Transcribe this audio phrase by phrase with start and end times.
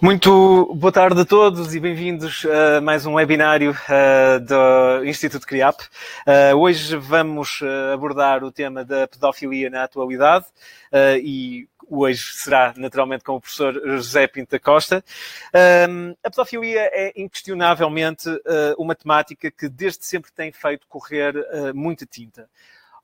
[0.00, 5.80] Muito boa tarde a todos e bem-vindos a mais um webinário uh, do Instituto CRIAP.
[6.24, 10.46] Uh, hoje vamos uh, abordar o tema da pedofilia na atualidade
[11.20, 15.04] e hoje será naturalmente com o professor José Pinta Costa.
[16.22, 18.28] a pedofilia é inquestionavelmente
[18.78, 21.34] uma temática que desde sempre tem feito correr
[21.74, 22.48] muita tinta.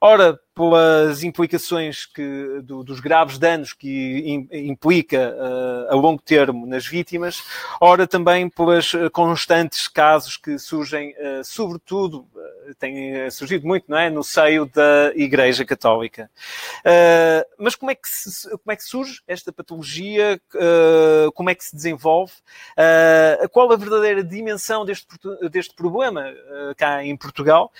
[0.00, 6.86] Ora, pelas implicações que, do, dos graves danos que implica uh, a longo termo nas
[6.86, 7.42] vítimas,
[7.80, 14.08] ora também pelas constantes casos que surgem, uh, sobretudo, uh, têm surgido muito, não é,
[14.08, 16.30] no seio da Igreja Católica.
[17.58, 20.40] mas como é, que se, como é que surge esta patologia?
[21.34, 22.32] como é que se desenvolve?
[23.52, 25.06] qual a verdadeira dimensão deste,
[25.50, 26.32] deste problema
[26.76, 27.70] cá em Portugal?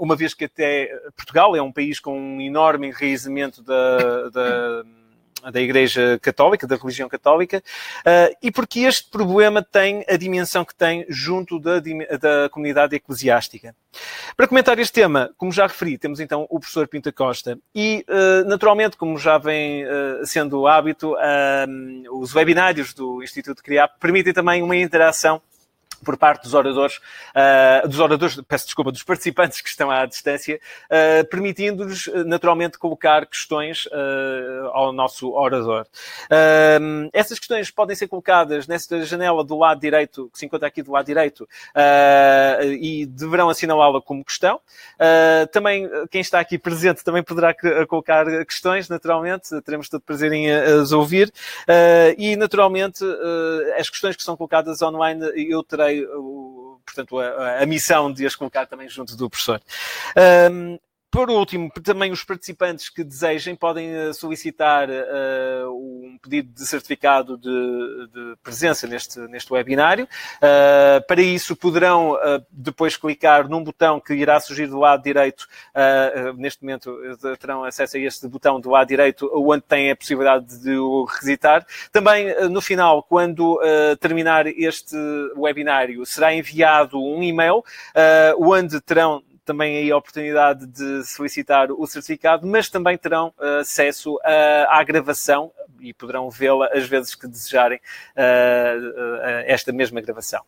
[0.00, 4.84] uma vez que até Portugal Portugal é um país com um enorme enraizamento da, da
[5.50, 7.62] da Igreja Católica, da religião católica,
[8.00, 13.74] uh, e porque este problema tem a dimensão que tem junto da, da comunidade eclesiástica.
[14.36, 18.46] Para comentar este tema, como já referi, temos então o professor Pinta Costa e, uh,
[18.46, 21.14] naturalmente, como já vem uh, sendo hábito,
[22.12, 25.40] os webinários do Instituto CRIAP permitem também uma interação
[26.04, 30.60] por parte dos oradores, uh, dos oradores, peço desculpa, dos participantes que estão à distância,
[30.86, 35.86] uh, permitindo-nos naturalmente colocar questões uh, ao nosso orador.
[37.12, 40.92] essas questões podem ser colocadas nesta janela do lado direito, que se encontra aqui do
[40.92, 41.48] lado direito,
[42.78, 44.60] e deverão assinalá-la como questão.
[45.52, 47.54] também, quem está aqui presente também poderá
[47.86, 51.32] colocar questões, naturalmente, teremos todo prazer em as ouvir.
[52.16, 53.04] e, naturalmente,
[53.78, 55.89] as questões que são colocadas online eu terei
[56.84, 59.60] portanto, a, a, missão de as colocar também junto do professor.
[60.50, 60.78] Um,
[61.10, 67.36] por último, também os participantes que desejem podem eh, solicitar uh, um pedido de certificado
[67.36, 70.04] de, de presença neste, neste webinário.
[70.36, 75.48] Uh, para isso, poderão uh, depois clicar num botão que irá surgir do lado direito.
[76.36, 76.96] neste momento,
[77.38, 81.66] terão acesso a este botão do lado direito, onde têm a possibilidade de o requisitar.
[81.90, 83.60] Também, no final, quando
[83.98, 84.96] terminar este
[85.36, 87.64] webinário, será enviado um e-mail
[88.38, 94.16] onde terão também aí a oportunidade de solicitar o certificado, mas também terão uh, acesso
[94.22, 95.50] à, gravação
[95.80, 100.40] e poderão vê-la às vezes que desejarem uh, uh, esta mesma gravação.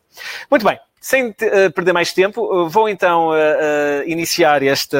[0.49, 3.31] Muito bem, sem perder mais tempo, vou então
[4.05, 4.95] iniciar este,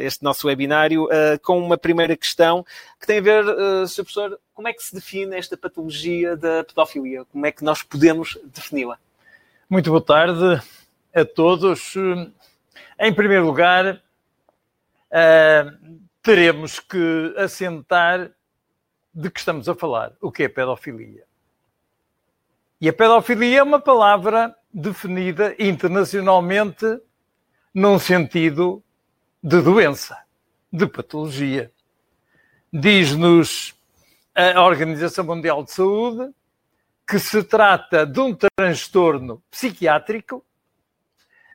[0.00, 1.08] este nosso webinário
[1.42, 2.66] com uma primeira questão
[3.00, 3.44] que tem a ver,
[3.88, 4.02] Sr.
[4.02, 7.24] Professor, como é que se define esta patologia da pedofilia?
[7.24, 8.98] Como é que nós podemos defini-la?
[9.70, 10.60] Muito boa tarde
[11.14, 11.94] a todos.
[13.00, 14.02] Em primeiro lugar,
[15.12, 18.32] uh, teremos que assentar
[19.14, 21.24] de que estamos a falar, o que é pedofilia.
[22.80, 27.00] E a pedofilia é uma palavra definida internacionalmente
[27.72, 28.82] num sentido
[29.42, 30.18] de doença,
[30.72, 31.72] de patologia.
[32.72, 33.74] Diz-nos
[34.34, 36.32] a Organização Mundial de Saúde
[37.06, 40.44] que se trata de um transtorno psiquiátrico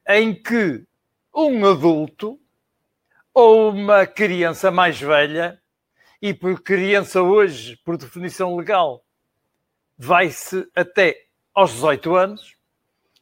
[0.07, 0.85] em que
[1.33, 2.39] um adulto
[3.33, 5.59] ou uma criança mais velha,
[6.21, 9.03] e por criança hoje, por definição legal,
[9.97, 12.55] vai-se até aos 18 anos.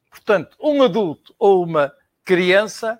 [0.10, 1.92] Portanto, um adulto ou uma
[2.24, 3.00] criança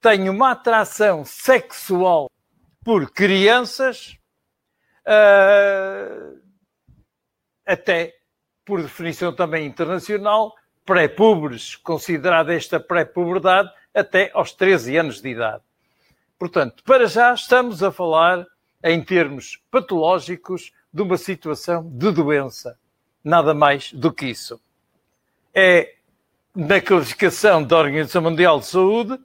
[0.00, 2.30] tem uma atração sexual
[2.84, 4.18] por crianças
[5.06, 6.40] uh,
[7.66, 8.14] até,
[8.64, 15.62] por definição também internacional, pré-pubres, considerada esta pré-puberdade, até aos 13 anos de idade.
[16.38, 18.46] Portanto, para já estamos a falar
[18.82, 22.78] em termos patológicos de uma situação de doença.
[23.22, 24.60] Nada mais do que isso.
[25.54, 25.94] É,
[26.54, 29.18] na classificação da Organização Mundial de Saúde,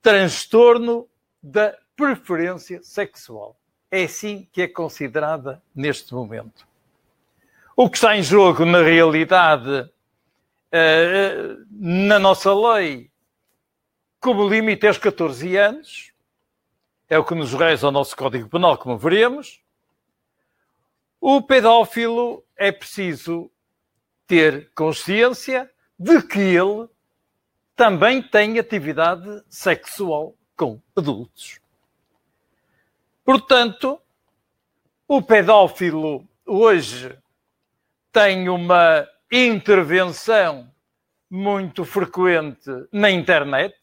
[0.00, 1.08] transtorno
[1.42, 3.56] da preferência sexual.
[3.90, 6.66] É assim que é considerada neste momento.
[7.76, 9.90] O que está em jogo, na realidade,
[10.70, 13.10] eh, na nossa lei,
[14.22, 16.12] como limite é os 14 anos,
[17.10, 19.60] é o que nos reza o nosso Código Penal, como veremos.
[21.20, 23.50] O pedófilo é preciso
[24.24, 26.88] ter consciência de que ele
[27.74, 31.58] também tem atividade sexual com adultos.
[33.24, 34.00] Portanto,
[35.08, 37.18] o pedófilo hoje
[38.12, 40.72] tem uma intervenção
[41.28, 43.74] muito frequente na internet,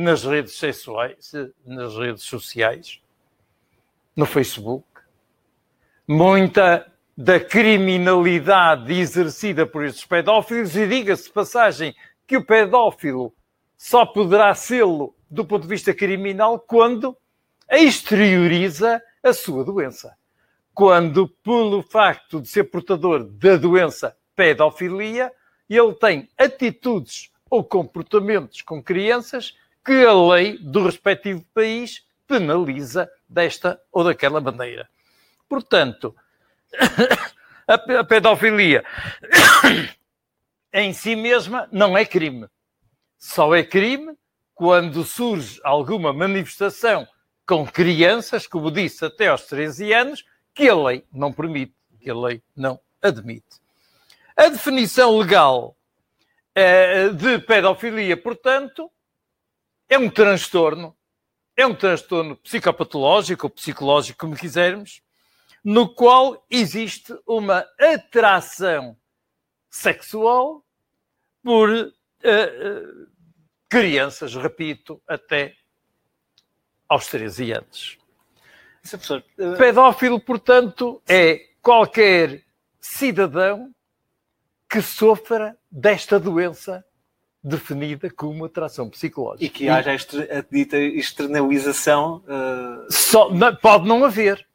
[0.00, 1.32] nas redes sexuais,
[1.64, 3.00] nas redes sociais,
[4.16, 4.86] no Facebook.
[6.08, 11.94] Muita da criminalidade exercida por estes pedófilos e diga-se passagem
[12.26, 13.32] que o pedófilo
[13.76, 17.14] só poderá sê-lo do ponto de vista criminal quando
[17.70, 20.16] exterioriza a sua doença.
[20.72, 25.30] Quando, pelo facto de ser portador da doença pedofilia,
[25.68, 29.54] ele tem atitudes ou comportamentos com crianças
[29.84, 34.88] que a lei do respectivo país penaliza desta ou daquela maneira.
[35.48, 36.14] Portanto,
[37.66, 38.84] a pedofilia
[40.72, 42.46] em si mesma não é crime.
[43.18, 44.16] Só é crime
[44.54, 47.06] quando surge alguma manifestação
[47.46, 50.24] com crianças, como disse, até aos 13 anos,
[50.54, 53.60] que a lei não permite, que a lei não admite.
[54.36, 55.76] A definição legal
[56.54, 58.90] eh, de pedofilia, portanto,
[59.90, 60.96] é um transtorno,
[61.56, 65.02] é um transtorno psicopatológico ou psicológico, como quisermos,
[65.64, 68.96] no qual existe uma atração
[69.68, 70.64] sexual
[71.42, 73.08] por uh, uh,
[73.68, 75.56] crianças, repito, até
[76.88, 77.98] aos 13 anos.
[78.94, 79.56] Uh...
[79.58, 82.44] Pedófilo, portanto, é qualquer
[82.80, 83.74] cidadão
[84.68, 86.84] que sofra desta doença
[87.42, 89.44] definida como atração psicológica.
[89.44, 92.22] E que haja a dita externalização.
[92.26, 92.92] Uh...
[92.92, 94.46] Só, não, pode não haver.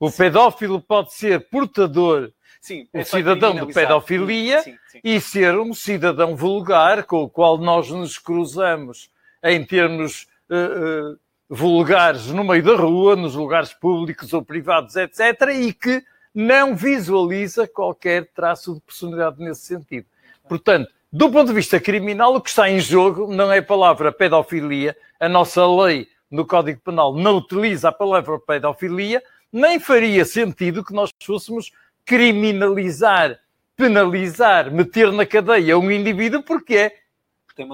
[0.00, 2.30] O pedófilo pode ser portador,
[2.60, 5.00] sim, um é cidadão de pedofilia sim, sim.
[5.02, 9.10] e ser um cidadão vulgar com o qual nós nos cruzamos
[9.42, 11.18] em termos uh, uh,
[11.48, 16.02] vulgares no meio da rua, nos lugares públicos ou privados, etc., e que
[16.34, 20.06] não visualiza qualquer traço de personalidade nesse sentido.
[20.48, 24.12] Portanto, do ponto de vista criminal, o que está em jogo não é a palavra
[24.12, 24.96] pedofilia.
[25.18, 30.92] A nossa lei no Código Penal não utiliza a palavra pedofilia, nem faria sentido que
[30.92, 31.72] nós fôssemos
[32.04, 33.38] criminalizar,
[33.74, 36.94] penalizar, meter na cadeia um indivíduo porque é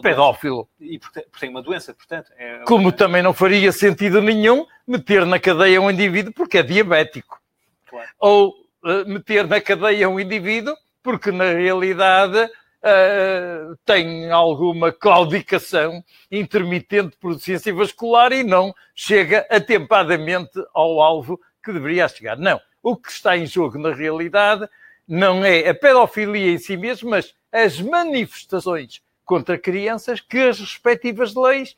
[0.01, 0.69] pedófilo.
[0.81, 2.31] E porque tem uma doença, portanto.
[2.39, 2.59] É...
[2.65, 7.41] Como também não faria sentido nenhum meter na cadeia um indivíduo porque é diabético.
[7.87, 8.09] Claro.
[8.19, 8.55] Ou
[8.85, 12.49] uh, meter na cadeia um indivíduo porque, na realidade,
[12.85, 21.73] uh, tem alguma claudicação intermitente por deficiência vascular e não chega atempadamente ao alvo que
[21.73, 22.37] deveria chegar.
[22.37, 22.61] Não.
[22.83, 24.69] O que está em jogo, na realidade,
[25.09, 31.35] não é a pedofilia em si mesmo, mas as manifestações contra crianças que as respectivas
[31.35, 31.75] leis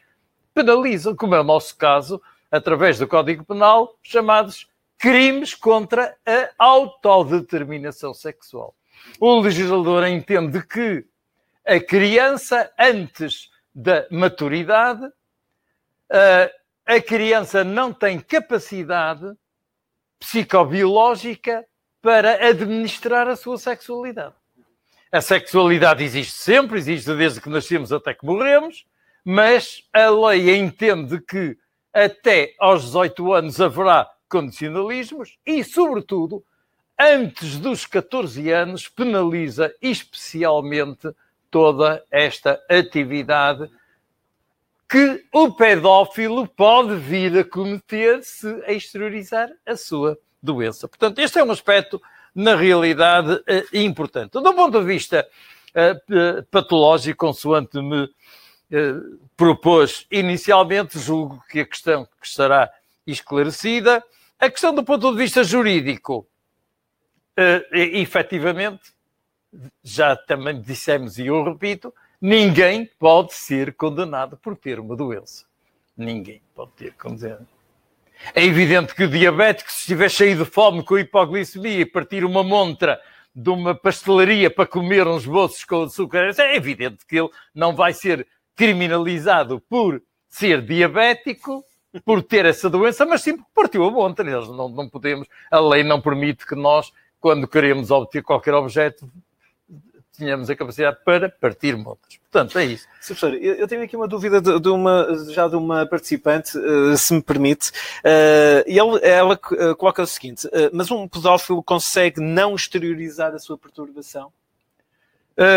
[0.52, 2.20] penalizam, como é o nosso caso,
[2.50, 4.68] através do Código Penal, chamados
[4.98, 8.74] crimes contra a autodeterminação sexual.
[9.20, 11.04] O legislador entende que
[11.66, 15.06] a criança, antes da maturidade,
[16.86, 19.34] a criança não tem capacidade
[20.18, 21.66] psicobiológica
[22.00, 24.34] para administrar a sua sexualidade.
[25.10, 28.86] A sexualidade existe sempre, existe desde que nascemos até que morremos,
[29.24, 31.56] mas a lei entende que
[31.92, 36.44] até aos 18 anos haverá condicionalismos e, sobretudo,
[36.98, 41.10] antes dos 14 anos, penaliza especialmente
[41.50, 43.70] toda esta atividade
[44.88, 50.86] que o pedófilo pode vir a cometer se exteriorizar a sua doença.
[50.86, 52.00] Portanto, este é um aspecto,
[52.34, 54.32] na realidade, eh, importante.
[54.32, 55.26] Do ponto de vista
[55.74, 58.08] eh, eh, patológico, consoante me
[59.36, 62.68] propôs inicialmente, julgo que a questão que estará
[63.06, 64.02] esclarecida.
[64.38, 66.26] A questão do ponto de vista jurídico,
[67.72, 68.92] efetivamente,
[69.82, 75.44] já também dissemos e eu repito, Ninguém pode ser condenado por ter uma doença.
[75.96, 77.46] Ninguém pode ter condenado.
[78.34, 82.42] É evidente que o diabético, se estiver cheio de fome com hipoglicemia e partir uma
[82.42, 82.98] montra
[83.34, 87.92] de uma pastelaria para comer uns bolsos com açúcar, é evidente que ele não vai
[87.92, 91.62] ser criminalizado por ser diabético,
[92.02, 94.24] por ter essa doença, mas sim porque partiu a montra.
[94.24, 96.90] Nós não, não podemos, a lei não permite que nós,
[97.26, 99.10] quando queremos obter qualquer objeto,
[100.12, 102.20] tínhamos a capacidade para partir motas.
[102.30, 102.86] Portanto, é isso.
[103.04, 107.12] Professor, eu tenho aqui uma dúvida de, de uma, já de uma participante, uh, se
[107.12, 112.54] me permite, uh, e ela, ela uh, coloca o seguinte, mas um pedófilo consegue não
[112.54, 114.32] exteriorizar a sua perturbação?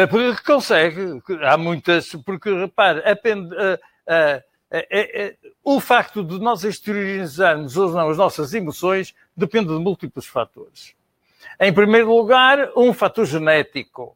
[0.10, 3.56] porque consegue, há muitas, porque repare, apende,
[5.64, 10.99] o facto de nós exteriorizarmos ou não as nossas emoções depende de múltiplos fatores.
[11.60, 14.16] Em primeiro lugar, um fator genético.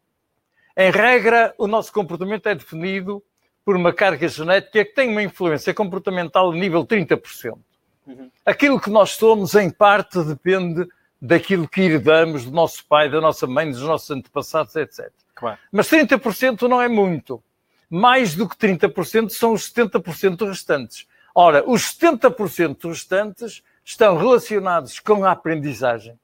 [0.75, 3.23] Em regra, o nosso comportamento é definido
[3.63, 7.57] por uma carga genética que tem uma influência comportamental a nível 30%.
[8.05, 8.29] Uhum.
[8.45, 10.87] Aquilo que nós somos, em parte, depende
[11.21, 15.09] daquilo que herdamos do nosso pai, da nossa mãe, dos nossos antepassados, etc.
[15.33, 15.57] Claro.
[15.71, 17.41] Mas 30% não é muito.
[17.89, 21.07] Mais do que 30% são os 70% restantes.
[21.33, 26.19] Ora, os 70% restantes estão relacionados com a aprendizagem,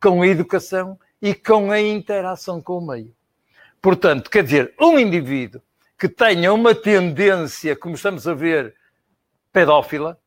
[0.00, 3.12] com a educação e com a interação com o meio.
[3.80, 5.60] Portanto, quer dizer, um indivíduo
[5.98, 8.74] que tenha uma tendência, como estamos a ver,
[9.52, 10.18] pedófila,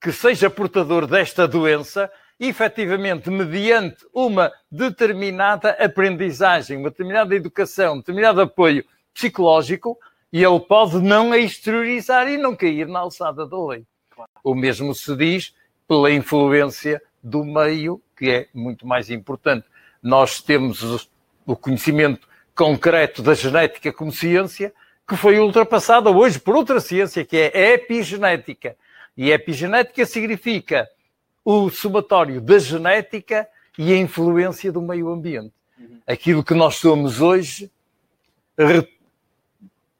[0.00, 8.40] que seja portador desta doença, efetivamente, mediante uma determinada aprendizagem, uma determinada educação, um determinado
[8.40, 9.98] apoio psicológico,
[10.32, 13.84] e ele pode não a exteriorizar e não cair na alçada da lei.
[14.42, 15.54] O mesmo se diz
[15.88, 19.66] pela influência do meio, que é muito mais importante.
[20.00, 21.10] Nós temos
[21.44, 24.72] o conhecimento concreto da genética como ciência,
[25.06, 28.76] que foi ultrapassada hoje por outra ciência, que é a epigenética.
[29.16, 30.88] E epigenética significa
[31.44, 35.52] o somatório da genética e a influência do meio ambiente.
[35.78, 36.00] Uhum.
[36.06, 37.70] Aquilo que nós somos hoje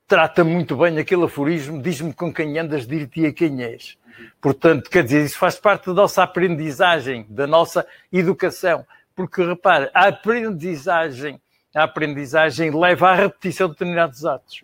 [0.06, 3.98] trata muito bem aquele aforismo, diz-me com quem andas, dir-te a quem és.
[4.40, 8.86] Portanto, quer dizer, isso faz parte da nossa aprendizagem, da nossa educação.
[9.14, 11.40] Porque, repare, a aprendizagem,
[11.74, 14.62] a aprendizagem leva à repetição de determinados atos.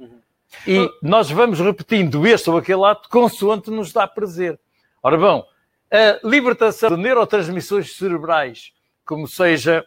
[0.66, 4.58] E nós vamos repetindo este ou aquele ato consoante nos dá prazer.
[5.02, 5.44] Ora bom,
[5.90, 8.72] a libertação de neurotransmissões cerebrais,
[9.04, 9.84] como seja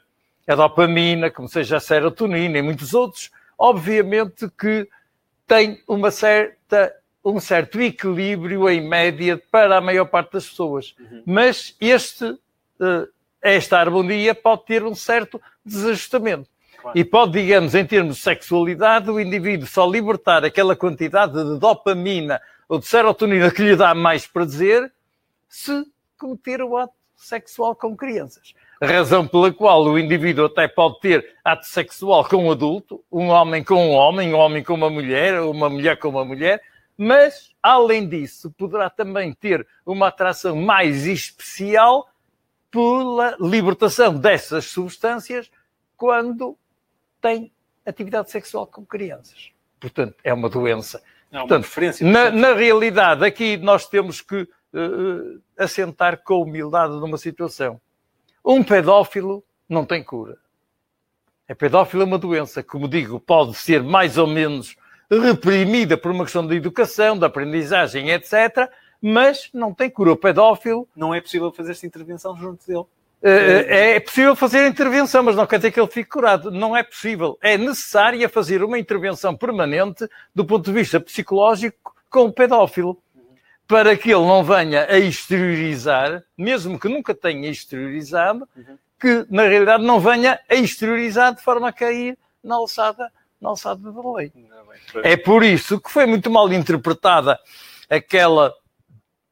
[0.48, 4.88] a dopamina, como seja a serotonina e muitos outros, obviamente que
[5.48, 10.96] tem uma certa, um certo equilíbrio em média para a maior parte das pessoas.
[11.00, 11.24] Uhum.
[11.26, 12.38] Mas este,
[12.80, 13.08] eh,
[13.42, 16.50] esta harmonia pode ter um certo desajustamento.
[16.94, 22.40] E pode, digamos, em termos de sexualidade, o indivíduo só libertar aquela quantidade de dopamina
[22.70, 24.92] ou de serotonina que lhe dá mais prazer
[25.50, 25.86] se
[26.18, 28.54] cometer o ato sexual com crianças.
[28.86, 33.64] Razão pela qual o indivíduo até pode ter ato sexual com um adulto, um homem
[33.64, 36.62] com um homem, um homem com uma mulher, uma mulher com uma mulher,
[36.98, 42.10] mas, além disso, poderá também ter uma atração mais especial
[42.72, 45.50] pela libertação dessas substâncias
[45.98, 46.58] quando
[47.22, 47.52] tem
[47.86, 49.52] atividade sexual com crianças.
[49.80, 51.02] Portanto, é uma doença.
[51.32, 52.04] Não, Portanto, uma diferença.
[52.04, 57.80] Na, na, realidade, aqui nós temos que uh, assentar com humildade numa situação.
[58.46, 60.38] Um pedófilo não tem cura.
[61.50, 64.76] A pedófilo é uma doença, como digo, pode ser mais ou menos
[65.10, 68.70] reprimida por uma questão de educação, de aprendizagem, etc.,
[69.02, 70.12] mas não tem cura.
[70.12, 70.88] O pedófilo.
[70.96, 72.86] Não é possível fazer essa intervenção junto dele.
[73.22, 76.52] É, é possível fazer intervenção, mas não quer dizer que ele fique curado.
[76.52, 77.38] Não é possível.
[77.42, 82.98] É necessária fazer uma intervenção permanente do ponto de vista psicológico com o pedófilo,
[83.68, 88.48] para que ele não venha a exteriorizar, mesmo que nunca tenha exteriorizado,
[89.00, 93.92] que na realidade não venha a exteriorizar de forma a cair na alçada, na alçada
[93.92, 94.32] da lei.
[95.04, 97.40] É por isso que foi muito mal interpretada
[97.90, 98.54] aquela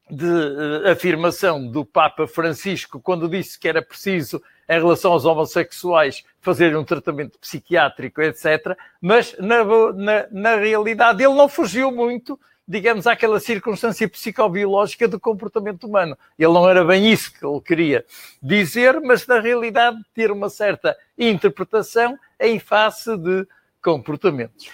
[0.09, 6.23] de uh, afirmação do Papa Francisco quando disse que era preciso, em relação aos homossexuais,
[6.39, 8.77] fazer um tratamento psiquiátrico, etc.
[9.01, 9.63] Mas, na,
[9.93, 16.17] na, na realidade, ele não fugiu muito, digamos, àquela circunstância psicobiológica do comportamento humano.
[16.39, 18.05] Ele não era bem isso que ele queria
[18.41, 23.45] dizer, mas, na realidade, ter uma certa interpretação em face de
[23.81, 24.69] comportamentos.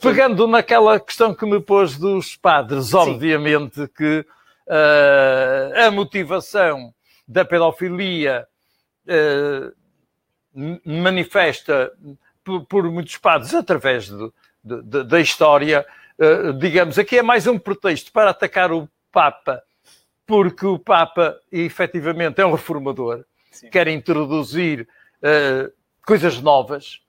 [0.00, 2.96] Pegando naquela questão que me pôs dos padres, Sim.
[2.98, 4.26] obviamente que
[4.66, 6.92] uh, a motivação
[7.26, 8.46] da pedofilia
[9.06, 9.72] uh,
[10.84, 11.90] manifesta
[12.44, 14.10] por, por, muitos padres através
[14.62, 15.86] da história.
[16.22, 19.60] Uh, digamos, aqui é mais um pretexto para atacar o Papa,
[20.24, 23.68] porque o Papa efetivamente é um reformador, Sim.
[23.70, 24.86] quer introduzir
[26.06, 27.00] coisas novas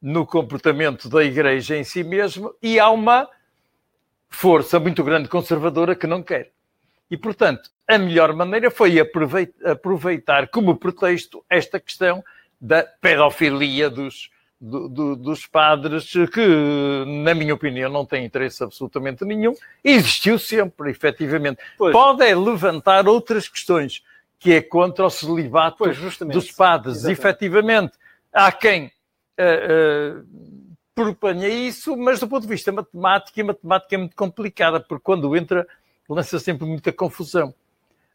[0.00, 3.28] no comportamento da Igreja em si mesmo e há uma
[4.28, 6.52] força muito grande conservadora que não quer.
[7.10, 8.98] E, portanto, a melhor maneira foi
[9.64, 12.22] aproveitar como pretexto esta questão
[12.60, 19.24] da pedofilia dos, do, do, dos padres, que, na minha opinião, não tem interesse absolutamente
[19.24, 19.54] nenhum.
[19.82, 21.60] Existiu sempre, efetivamente.
[21.78, 21.92] Pois.
[21.92, 24.04] Pode é levantar outras questões,
[24.38, 26.98] que é contra o celibato pois, dos padres.
[26.98, 27.18] Exatamente.
[27.18, 27.92] Efetivamente,
[28.32, 30.26] há quem uh, uh,
[30.94, 35.34] proponha isso, mas do ponto de vista matemático, e matemática é muito complicada, porque quando
[35.34, 35.66] entra
[36.14, 37.54] lança sempre muita confusão.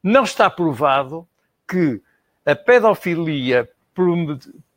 [0.03, 1.27] Não está provado
[1.67, 2.01] que
[2.45, 3.69] a pedofilia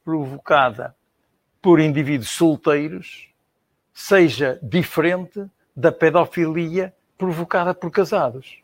[0.05, 0.95] provocada
[1.69, 3.29] por indivíduos solteiros
[3.93, 5.45] seja diferente
[5.77, 8.63] da pedofilia provocada por casados.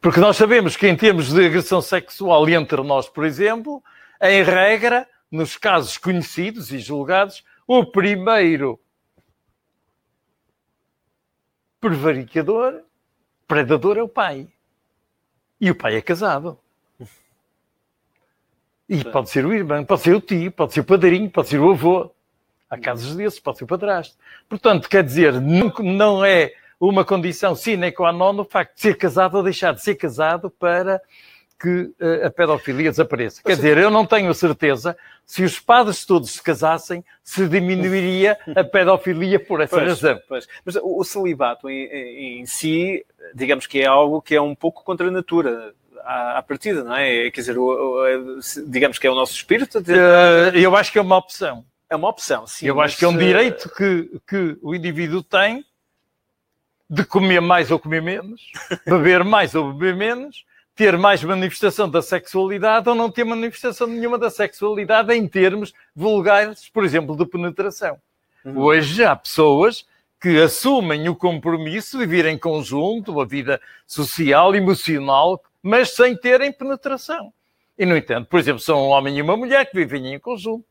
[0.00, 3.80] Porque nós sabemos que, em termos de agressão sexual entre nós, por exemplo,
[4.20, 8.80] Em regra, nos casos conhecidos e julgados, o primeiro
[11.80, 12.82] prevaricador,
[13.46, 14.48] predador é o pai.
[15.60, 16.58] E o pai é casado.
[18.88, 21.60] E pode ser o irmão, pode ser o tio, pode ser o padrinho, pode ser
[21.60, 22.10] o avô.
[22.70, 24.16] Há casos desses, pode ser o padrasto.
[24.48, 28.96] Portanto, quer dizer, não, não é uma condição sine qua non o facto de ser
[28.96, 31.00] casado ou deixar de ser casado para
[31.58, 33.42] que uh, a pedofilia desapareça.
[33.42, 38.62] Quer dizer, eu não tenho certeza se os padres todos se casassem, se diminuiria a
[38.62, 40.20] pedofilia por essa pois, razão.
[40.28, 40.46] Pois.
[40.64, 43.04] Mas o, celibato em, em, em, si,
[43.34, 45.74] digamos que é algo que é um pouco contra a natura.
[46.04, 47.30] À, à partida, não é?
[47.30, 49.78] Quer dizer, o, o, digamos que é o nosso espírito.
[49.78, 51.64] Uh, eu acho que é uma opção.
[51.90, 52.66] É uma opção, sim.
[52.66, 55.64] Eu acho que é um direito que, que o indivíduo tem
[56.88, 58.42] de comer mais ou comer menos,
[58.86, 64.16] beber mais ou beber menos, ter mais manifestação da sexualidade ou não ter manifestação nenhuma
[64.18, 67.98] da sexualidade em termos vulgares, por exemplo, de penetração.
[68.44, 68.58] Uhum.
[68.58, 69.84] Hoje há pessoas
[70.20, 76.52] que assumem o compromisso de vir em conjunto, uma vida social, emocional, mas sem terem
[76.52, 77.32] penetração.
[77.78, 80.64] E, no entanto, por exemplo, são um homem e uma mulher que vivem em conjunto,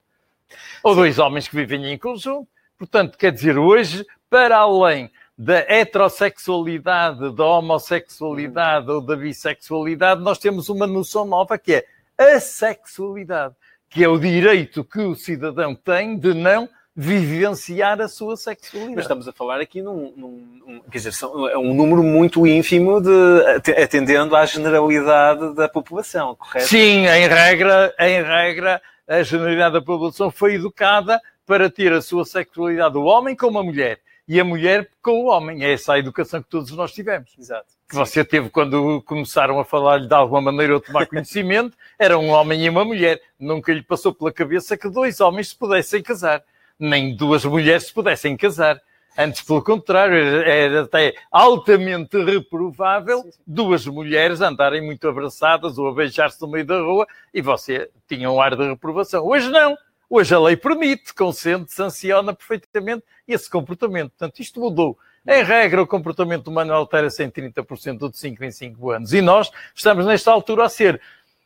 [0.84, 2.48] ou dois homens que vivem em conjunto.
[2.77, 10.67] Portanto, quer dizer, hoje, para além da heterossexualidade, da homossexualidade ou da bissexualidade, nós temos
[10.67, 11.86] uma noção nova que é
[12.17, 13.56] a sexualidade,
[13.89, 16.67] que é o direito que o cidadão tem de não
[17.00, 18.96] vivenciar a sua sexualidade.
[18.96, 23.00] Mas estamos a falar aqui num, num, quer dizer, são, é um número muito ínfimo
[23.00, 26.66] de atendendo à generalidade da população, correto?
[26.66, 32.25] Sim, em regra, em regra, a generalidade da população foi educada para ter a sua
[32.25, 35.63] sexualidade, o homem como a mulher e a mulher com o homem.
[35.63, 37.32] É essa a educação que todos nós tivemos.
[37.38, 37.68] Exato.
[37.88, 42.30] Que você teve quando começaram a falar-lhe de alguma maneira ou tomar conhecimento, era um
[42.30, 43.22] homem e uma mulher.
[43.39, 46.43] Nunca lhe passou pela cabeça que dois homens se pudessem casar,
[46.80, 48.82] nem duas mulheres se pudessem casar.
[49.18, 53.40] Antes, pelo contrário, era até altamente reprovável sim, sim.
[53.48, 58.30] duas mulheres andarem muito abraçadas ou a beijar-se no meio da rua e você tinha
[58.30, 59.26] um ar de reprovação.
[59.26, 59.76] Hoje não.
[60.10, 64.12] Hoje a lei permite, consente, sanciona perfeitamente esse comportamento.
[64.12, 64.98] Portanto, isto mudou.
[65.28, 69.13] Em regra, o comportamento humano altera-se em 30% de 5 em 5 anos.
[69.13, 71.02] E nós estamos, nesta altura, a ser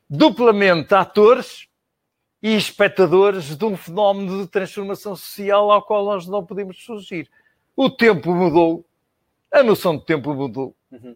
[0.08, 1.68] duplamente atores
[2.42, 7.30] e espectadores de um fenómeno de transformação social ao qual nós não podemos fugir.
[7.76, 8.86] O tempo mudou,
[9.52, 10.76] a noção de tempo mudou.
[10.92, 11.16] Uhum.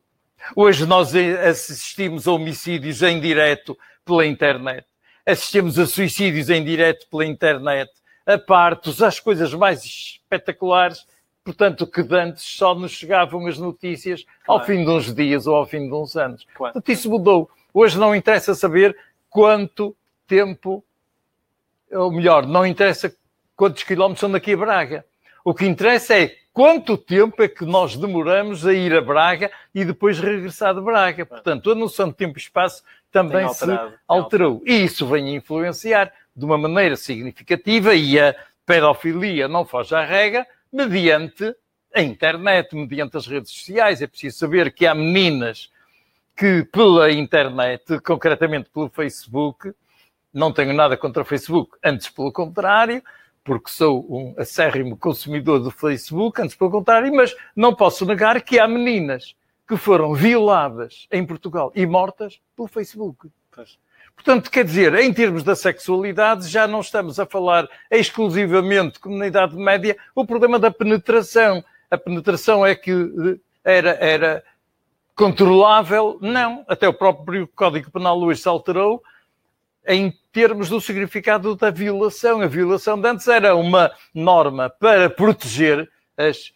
[0.55, 4.85] Hoje nós assistimos a homicídios em direto pela internet
[5.25, 7.91] assistimos a suicídios em direto pela internet,
[8.25, 11.07] a partos, às coisas mais espetaculares,
[11.43, 14.61] portanto, que antes só nos chegavam as notícias claro.
[14.61, 16.45] ao fim de uns dias ou ao fim de uns anos.
[16.53, 16.73] Claro.
[16.73, 17.49] Portanto, isso mudou.
[17.73, 18.95] Hoje não interessa saber
[19.29, 19.95] quanto
[20.27, 20.83] tempo,
[21.91, 23.15] ou melhor, não interessa
[23.55, 25.05] quantos quilómetros são daqui a Braga.
[25.43, 29.85] O que interessa é quanto tempo é que nós demoramos a ir a Braga e
[29.85, 31.25] depois regressar de Braga.
[31.25, 34.61] Portanto, a noção de tempo e espaço também alterado, se alterou.
[34.65, 40.03] E isso vem a influenciar de uma maneira significativa e a pedofilia não foge à
[40.03, 41.55] regra mediante
[41.93, 44.01] a internet, mediante as redes sociais.
[44.01, 45.69] É preciso saber que há meninas
[46.35, 49.71] que pela internet, concretamente pelo Facebook,
[50.35, 53.01] não tenho nada contra o Facebook, antes pelo contrário,
[53.41, 58.59] porque sou um acérrimo consumidor do Facebook, antes pelo contrário, mas não posso negar que
[58.59, 59.33] há meninas
[59.65, 63.29] que foram violadas em Portugal e mortas pelo Facebook.
[63.49, 63.79] Pois.
[64.13, 69.55] Portanto, quer dizer, em termos da sexualidade, já não estamos a falar exclusivamente de comunidade
[69.55, 71.63] média, o problema da penetração.
[71.89, 74.43] A penetração é que eh, era, era
[75.15, 76.17] controlável?
[76.21, 76.65] Não.
[76.67, 79.01] Até o próprio Código Penal hoje se alterou
[79.87, 82.41] em termos do significado da violação.
[82.41, 86.51] A violação de antes era uma norma para proteger as,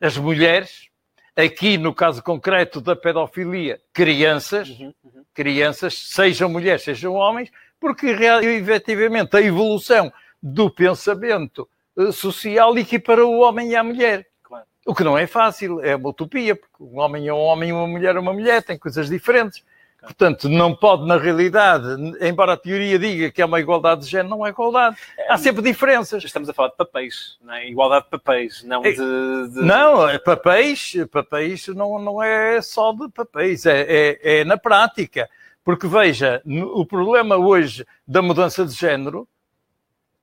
[0.00, 0.88] as mulheres,
[1.36, 5.24] aqui no caso concreto da pedofilia, crianças, uhum, uhum.
[5.32, 13.40] crianças, sejam mulheres, sejam homens, porque efetivamente a evolução do pensamento eh, social equipara o
[13.40, 14.26] homem e a mulher.
[14.42, 14.64] Claro.
[14.86, 17.72] O que não é fácil, é uma utopia, porque um homem é um homem e
[17.72, 19.62] uma mulher é uma mulher, têm coisas diferentes.
[20.00, 21.86] Portanto, não pode, na realidade,
[22.20, 24.96] embora a teoria diga que é uma igualdade de género, não é igualdade.
[25.28, 26.22] Há sempre diferenças.
[26.22, 27.68] Estamos a falar de papéis, não é?
[27.68, 29.60] Igualdade de papéis, não é, de, de...
[29.60, 35.28] Não, é papéis, papéis não, não é só de papéis, é, é, é na prática.
[35.64, 39.28] Porque, veja, o problema hoje da mudança de género,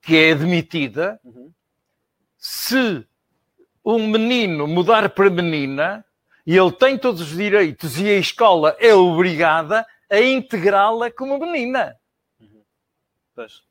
[0.02, 1.52] que é admitida, uhum.
[2.38, 3.06] se
[3.84, 6.04] um menino mudar para menina,
[6.46, 11.96] e ele tem todos os direitos e a escola é obrigada a integrá-la como menina.
[13.36, 13.64] Pois.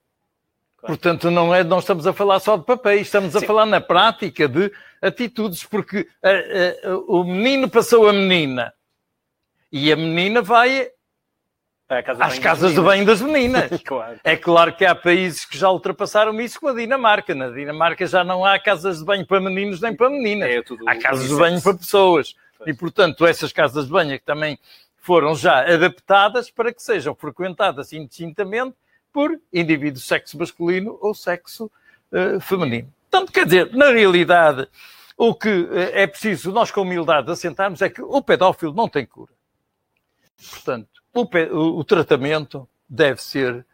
[0.80, 3.46] Portanto, não, é, não estamos a falar só de papéis, estamos a Sim.
[3.46, 8.74] falar na prática de atitudes, porque a, a, o menino passou a menina
[9.72, 10.90] e a menina vai
[12.04, 13.70] casa às casas de banho das meninas.
[13.84, 14.18] claro.
[14.24, 17.34] É claro que há países que já ultrapassaram isso com a Dinamarca.
[17.34, 20.48] Na Dinamarca já não há casas de banho para meninos nem para meninas.
[20.48, 22.34] É, há casas de banho para pessoas.
[22.66, 24.58] E, portanto, essas casas de banho que também
[24.96, 28.74] foram já adaptadas para que sejam frequentadas indistintamente
[29.12, 31.70] por indivíduo sexo masculino ou sexo
[32.10, 32.92] uh, feminino.
[33.10, 34.66] Portanto, quer dizer, na realidade,
[35.16, 39.04] o que uh, é preciso nós com humildade assentarmos é que o pedófilo não tem
[39.04, 39.32] cura.
[40.50, 43.64] Portanto, o, o tratamento deve ser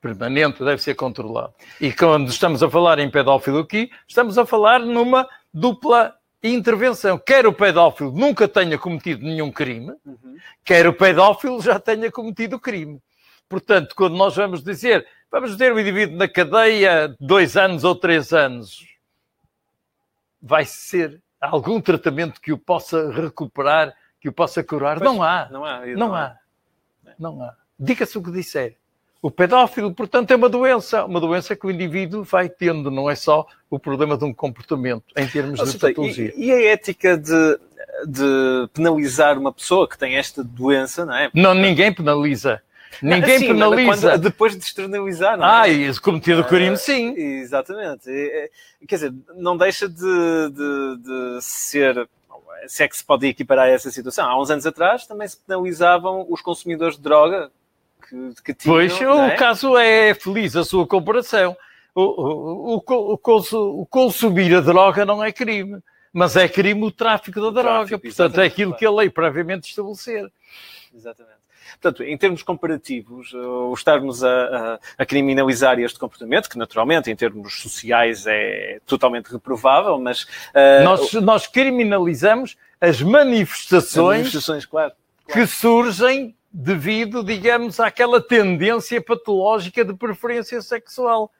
[0.00, 1.52] permanente, deve ser controlado.
[1.80, 7.18] E quando estamos a falar em pedófilo aqui, estamos a falar numa dupla intervenção.
[7.18, 10.36] Quer o pedófilo nunca tenha cometido nenhum crime, uhum.
[10.64, 13.00] quer o pedófilo já tenha cometido crime.
[13.48, 18.32] Portanto, quando nós vamos dizer, vamos ter o indivíduo na cadeia dois anos ou três
[18.32, 18.86] anos,
[20.40, 24.98] vai ser algum tratamento que o possa recuperar, que o possa curar?
[24.98, 25.48] Pois, não há.
[25.50, 25.86] Não há.
[25.86, 26.24] Não, não há.
[26.24, 26.38] há.
[27.18, 27.54] Não há.
[27.78, 28.76] Diga-se o que disser.
[29.22, 33.14] O pedófilo, portanto, é uma doença, uma doença que o indivíduo vai tendo, não é
[33.14, 36.32] só o problema de um comportamento, em termos de patologia.
[36.34, 37.58] E, e, a ética de,
[38.06, 41.30] de penalizar uma pessoa que tem esta doença, não é?
[41.34, 42.62] Não, ninguém penaliza.
[43.02, 44.12] Ninguém sim, penaliza.
[44.12, 45.48] Quando, depois de externalizar, não é?
[45.48, 47.14] Ah, e cometido o crime, sim.
[47.14, 48.04] Exatamente.
[48.88, 50.00] Quer dizer, não deixa de,
[50.50, 52.08] de, de ser
[52.66, 54.26] se é que se pode equiparar a essa situação.
[54.28, 57.50] Há uns anos atrás também se penalizavam os consumidores de droga
[58.10, 58.76] que, que tinham.
[58.76, 59.36] Pois, o é?
[59.36, 61.56] caso é feliz a sua comparação.
[61.94, 65.80] O, o, o, o, consumir a droga não é crime,
[66.12, 67.86] mas é crime o tráfico da o droga.
[67.86, 70.30] Tráfico, Portanto, é aquilo que a lei previamente estabelecer.
[70.94, 71.40] Exatamente.
[71.80, 77.16] Portanto, em termos comparativos, o estarmos a, a, a, criminalizar este comportamento, que naturalmente em
[77.16, 80.24] termos sociais é totalmente reprovável, mas...
[80.24, 84.92] Uh, nós, nós criminalizamos as manifestações, as manifestações claro,
[85.24, 85.40] claro.
[85.40, 91.32] que surgem devido, digamos, àquela tendência patológica de preferência sexual,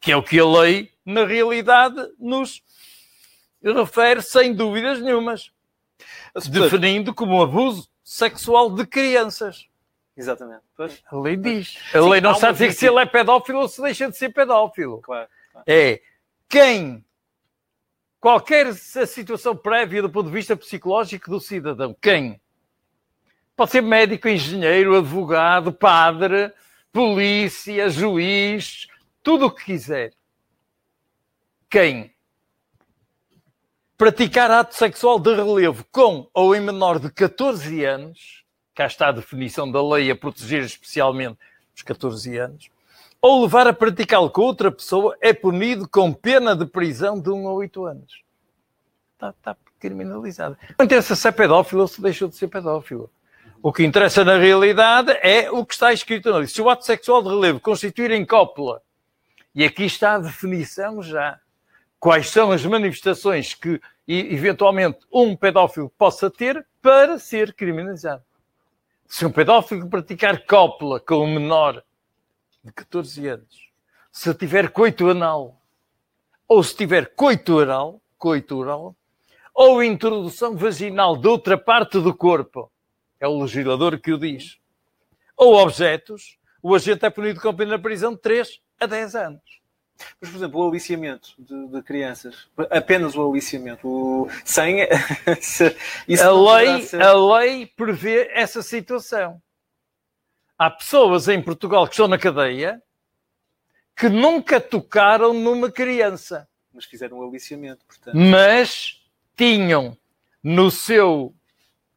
[0.00, 2.62] que é o que a lei, na realidade, nos
[3.62, 5.50] refere sem dúvidas nenhumas,
[6.50, 9.66] definindo como abuso sexual de crianças.
[10.16, 10.62] Exatamente.
[10.76, 11.02] Pois.
[11.10, 11.78] A lei diz.
[11.94, 14.16] A lei não está a dizer que se ele é pedófilo ou se deixa de
[14.16, 15.00] ser pedófilo.
[15.00, 15.64] Claro, claro.
[15.66, 16.02] É
[16.48, 17.04] quem,
[18.18, 22.40] qualquer situação prévia do ponto de vista psicológico do cidadão, quem?
[23.60, 26.50] Pode ser médico, engenheiro, advogado, padre,
[26.90, 28.86] polícia, juiz,
[29.22, 30.14] tudo o que quiser.
[31.68, 32.10] Quem
[33.98, 39.12] praticar ato sexual de relevo com ou em menor de 14 anos cá está a
[39.12, 41.36] definição da lei a proteger especialmente
[41.76, 42.70] os 14 anos,
[43.20, 47.46] ou levar a praticá-lo com outra pessoa é punido com pena de prisão de 1
[47.46, 48.22] a 8 anos.
[49.12, 50.56] Está, está criminalizado.
[50.78, 53.10] Não interessa se é pedófilo ou se deixou de ser pedófilo.
[53.62, 56.46] O que interessa na realidade é o que está escrito na lei.
[56.46, 58.80] Se o ato sexual de relevo constituir em cópula,
[59.54, 61.38] e aqui está a definição já,
[61.98, 68.22] quais são as manifestações que eventualmente um pedófilo possa ter para ser criminalizado.
[69.06, 71.84] Se um pedófilo praticar cópula com um menor
[72.64, 73.68] de 14 anos,
[74.10, 75.60] se tiver coito anal,
[76.48, 78.96] ou se tiver coito oral, coito oral,
[79.52, 82.72] ou introdução vaginal de outra parte do corpo,
[83.20, 84.58] é o legislador que o diz,
[85.36, 89.60] ou objetos, o agente é punido com pena de prisão de 3 a 10 anos.
[90.20, 94.78] Mas, por exemplo, o aliciamento de, de crianças, apenas o aliciamento, o, sem.
[96.08, 97.02] isso a, lei, ser...
[97.02, 99.40] a lei prevê essa situação.
[100.58, 102.82] Há pessoas em Portugal que estão na cadeia
[103.96, 106.48] que nunca tocaram numa criança.
[106.72, 108.16] Mas fizeram o aliciamento, portanto.
[108.16, 109.02] Mas
[109.36, 109.96] tinham
[110.42, 111.34] no seu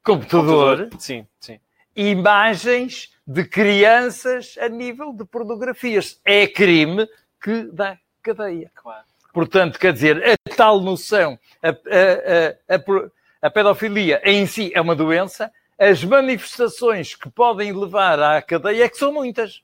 [0.04, 1.02] computador, computador.
[1.02, 1.60] Sim, sim.
[1.96, 6.20] imagens de crianças a nível de pornografias.
[6.26, 7.08] É crime
[7.42, 8.72] que dá cadeia.
[8.76, 9.04] Claro.
[9.34, 14.96] Portanto, quer dizer, a tal noção, a, a, a, a, pedofilia em si é uma
[14.96, 19.64] doença, as manifestações que podem levar à cadeia é que são muitas.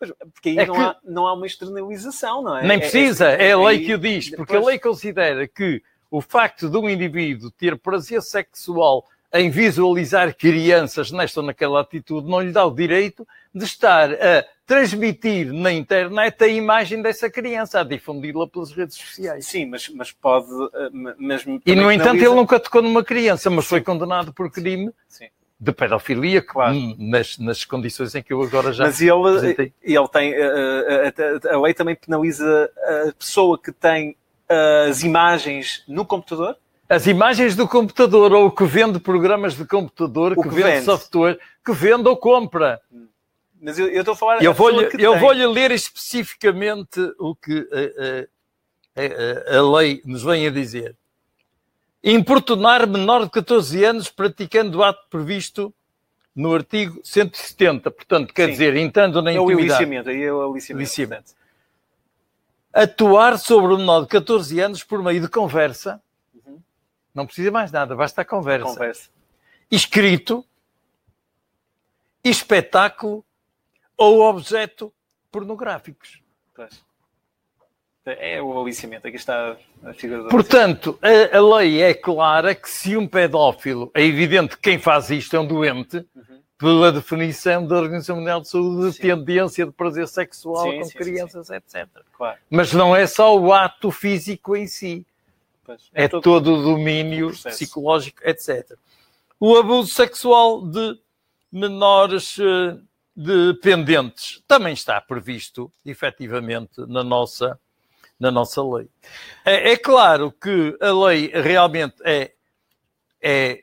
[0.00, 0.80] Mas, porque aí é não, que...
[0.80, 2.66] há, não há uma externalização, não é?
[2.66, 4.62] Nem precisa, é, é, é a lei que o diz, porque depois...
[4.62, 11.10] a lei considera que o facto de um indivíduo ter prazer sexual em visualizar crianças
[11.10, 16.42] nesta ou naquela atitude não lhe dá o direito de estar a transmitir na internet
[16.44, 19.46] a imagem dessa criança, a difundi-la pelas redes sociais.
[19.46, 20.46] Sim, mas, mas pode.
[20.74, 24.92] Eh, mas, e, no entanto, ele nunca tocou numa criança, mas foi condenado por crime.
[25.08, 25.28] Sim.
[25.60, 26.76] de pedofilia, claro.
[26.98, 31.60] nas, nas condições em que eu agora já Mas ele, ele tem, a, a, a
[31.60, 32.70] lei também penaliza
[33.08, 34.16] a pessoa que tem
[34.88, 36.56] as imagens no computador?
[36.88, 41.38] As imagens do computador ou que vende programas de computador, que, que, vende, vende software,
[41.64, 42.80] que vende ou compra.
[43.60, 44.42] Mas eu, eu estou a falar.
[44.42, 47.68] Eu vou-lhe vou ler especificamente o que
[48.96, 50.96] a, a, a, lei nos vem a dizer.
[52.02, 55.74] Importunar menor de 14 anos praticando o ato previsto
[56.34, 57.90] no artigo 170.
[57.90, 58.52] Portanto, quer Sim.
[58.52, 59.94] dizer, entrando na intimidade.
[59.94, 60.88] É o aí é o aliciamento.
[60.88, 61.32] aliciamento.
[62.72, 66.00] Atuar sobre o menor de 14 anos por meio de conversa.
[67.18, 68.64] Não precisa mais nada, basta a conversa.
[68.64, 69.10] Conversa.
[69.68, 70.44] Escrito,
[72.22, 73.24] espetáculo
[73.96, 74.94] ou objeto
[75.32, 76.22] pornográficos.
[78.06, 82.70] É o aliciamento, aqui está a figura do Portanto, a, a, lei é clara que
[82.70, 86.40] se um pedófilo, é evidente que quem faz isto é um doente, uhum.
[86.56, 90.96] pela definição da Organização Mundial de Saúde, de tendência de prazer sexual sim, com sim,
[90.96, 91.86] crianças, etc.
[92.16, 92.38] Claro.
[92.48, 95.04] Mas não é só o ato físico em si,
[95.68, 98.72] pois, é, é todo, todo, o domínio o psicológico, etc.
[99.38, 100.98] O abuso sexual de
[101.52, 102.82] menores uh,
[103.14, 107.60] dependentes também está previsto, efetivamente, na nossa
[108.18, 108.88] na nossa lei.
[109.44, 112.32] É, é claro que a lei realmente é,
[113.22, 113.62] é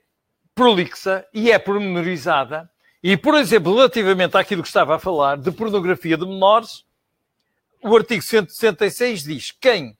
[0.53, 2.69] prolixa e é pormenorizada.
[3.03, 6.85] E, por exemplo, relativamente àquilo que estava a falar de pornografia de menores,
[7.83, 9.97] o artigo 166 diz: quem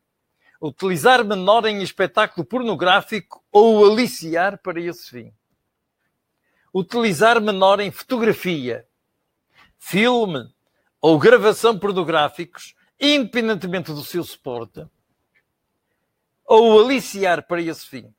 [0.61, 5.33] utilizar menor em espetáculo pornográfico ou aliciar para esse fim.
[6.73, 8.85] Utilizar menor em fotografia,
[9.77, 10.49] filme
[11.01, 14.85] ou gravação pornográficos independentemente do seu suporte,
[16.45, 18.13] ou aliciar para esse fim.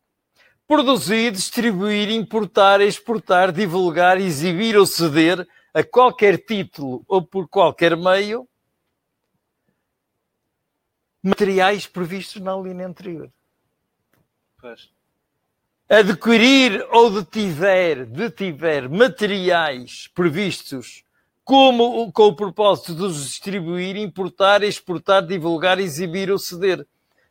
[0.66, 8.48] Produzir, distribuir, importar, exportar, divulgar, exibir ou ceder a qualquer título ou por qualquer meio
[11.26, 13.28] materiais previstos na linha anterior.
[14.60, 14.88] Pois.
[15.88, 21.04] Adquirir ou detiver, detiver materiais previstos
[21.44, 26.86] como com o propósito de os distribuir, importar, exportar, divulgar, exibir ou ceder.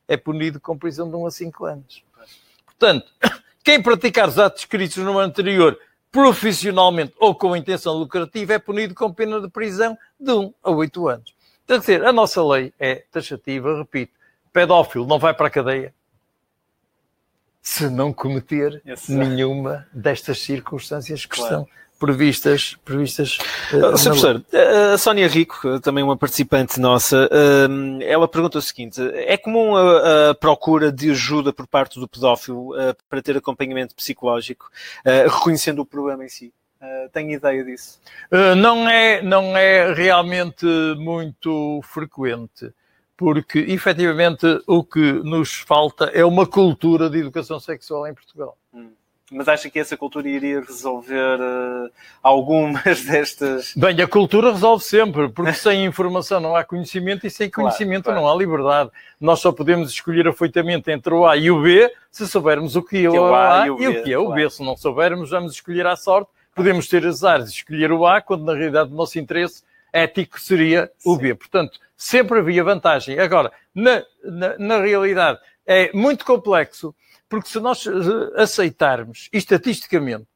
[0.07, 2.03] É punido com prisão de 1 a 5 anos.
[2.65, 3.11] Portanto,
[3.63, 5.77] quem praticar os atos escritos no anterior
[6.11, 11.07] profissionalmente ou com intenção lucrativa é punido com pena de prisão de 1 a 8
[11.09, 11.34] anos.
[11.67, 14.13] Quer dizer, a nossa lei é taxativa, repito,
[14.53, 15.93] pedófilo não vai para a cadeia
[17.65, 21.61] se não cometer nenhuma destas circunstâncias que claro.
[21.61, 22.77] estão previstas.
[22.85, 23.39] previstas
[23.73, 24.09] uh, Sr.
[24.11, 24.45] Professor,
[24.93, 30.29] a Sónia Rico, também uma participante nossa, uh, ela pergunta o seguinte: é comum a,
[30.29, 34.69] a, procura de ajuda por parte do pedófilo uh, para ter acompanhamento psicológico,
[35.03, 36.53] reconhecendo o problema em si?
[36.81, 37.99] Uh, tem ideia disso?
[38.57, 40.65] não, é, não é realmente
[40.97, 42.71] muito frequente
[43.17, 48.57] porque efetivamente o que nos falta é uma cultura de educação sexual em Portugal.
[48.73, 48.91] Hum.
[49.31, 51.89] Mas acha que essa cultura iria resolver uh,
[52.21, 53.73] algumas destas.
[53.75, 58.19] Bem, a cultura resolve sempre, porque sem informação não há conhecimento e sem conhecimento claro,
[58.19, 58.27] claro.
[58.27, 58.91] não há liberdade.
[59.19, 63.03] Nós só podemos escolher afoitamente entre o A e o B se soubermos o que
[63.03, 64.29] é, o, o A, e o, B, e o que é claro.
[64.29, 64.49] o B.
[64.49, 66.29] Se não soubermos, vamos escolher à sorte.
[66.55, 69.61] Podemos ter azar de escolher o A, quando na realidade o nosso interesse
[69.93, 71.15] ético seria o.
[71.17, 71.35] B.
[71.35, 73.19] Portanto, sempre havia vantagem.
[73.19, 76.95] Agora, na, na, na realidade, é muito complexo
[77.27, 80.27] porque se nós eh, aceitarmos estatisticamente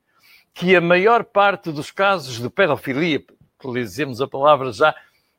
[0.53, 4.95] que a maior parte dos casos de pedofilia, que dizemos a palavra já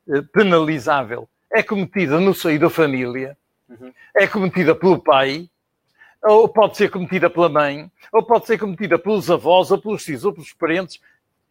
[0.08, 3.36] eh, penalizável, é cometida no seio da família,
[3.68, 3.92] uhum.
[4.14, 5.50] é cometida pelo pai,
[6.22, 10.24] ou pode ser cometida pela mãe, ou pode ser cometida pelos avós, ou pelos filhos,
[10.24, 11.00] ou pelos parentes,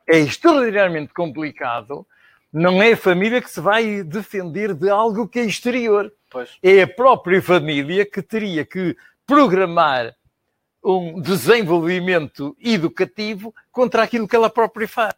[0.08, 2.06] é extraordinariamente complicado.
[2.52, 6.12] Não é a família que se vai defender de algo que é exterior.
[6.30, 6.50] Pois.
[6.62, 10.16] É a própria família que teria que programar
[10.84, 15.16] um desenvolvimento educativo contra aquilo que ela própria faz.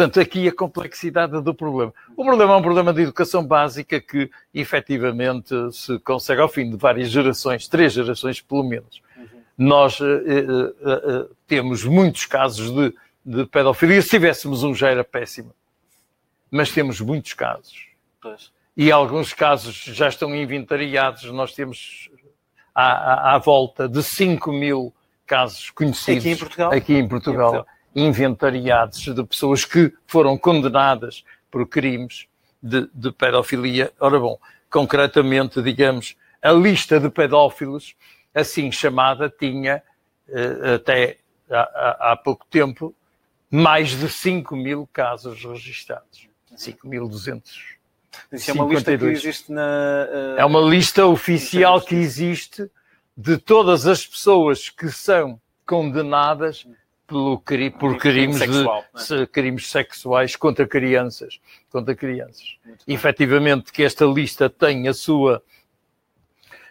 [0.00, 1.92] Portanto, aqui a complexidade do problema.
[2.16, 6.76] O problema é um problema de educação básica que, efetivamente, se consegue ao fim de
[6.78, 9.02] várias gerações, três gerações pelo menos.
[9.14, 9.26] Uhum.
[9.58, 14.00] Nós eh, eh, eh, temos muitos casos de, de, pedofilia.
[14.00, 15.54] Se tivéssemos um já era péssimo.
[16.50, 17.88] Mas temos muitos casos.
[18.22, 18.50] Pois.
[18.74, 21.24] E alguns casos já estão inventariados.
[21.24, 22.08] Nós temos
[22.74, 24.94] à, à, à volta de 5 mil
[25.26, 27.79] casos conhecidos aqui em Portugal, aqui em Portugal, em Portugal.
[27.94, 32.26] Inventariados de pessoas que foram condenadas por crimes
[32.62, 33.92] de, de pedofilia.
[33.98, 37.94] Ora bom, concretamente, digamos, a lista de pedófilos,
[38.34, 39.82] assim chamada, tinha
[40.28, 41.18] eh, até
[41.50, 42.94] há, há, pouco tempo
[43.50, 46.28] mais de 5 mil casos registados.
[46.54, 47.42] 5.200.
[48.32, 49.62] Isso é uma lista que existe na.
[49.62, 50.38] Uh...
[50.38, 52.70] É uma lista oficial que existe
[53.16, 56.66] de todas as pessoas que são condenadas
[57.10, 57.42] pelo,
[57.76, 59.26] por crimes, sexual, de, é?
[59.26, 61.40] crimes sexuais contra crianças.
[61.68, 62.56] Contra crianças.
[62.86, 65.42] Efetivamente que esta lista tem a sua,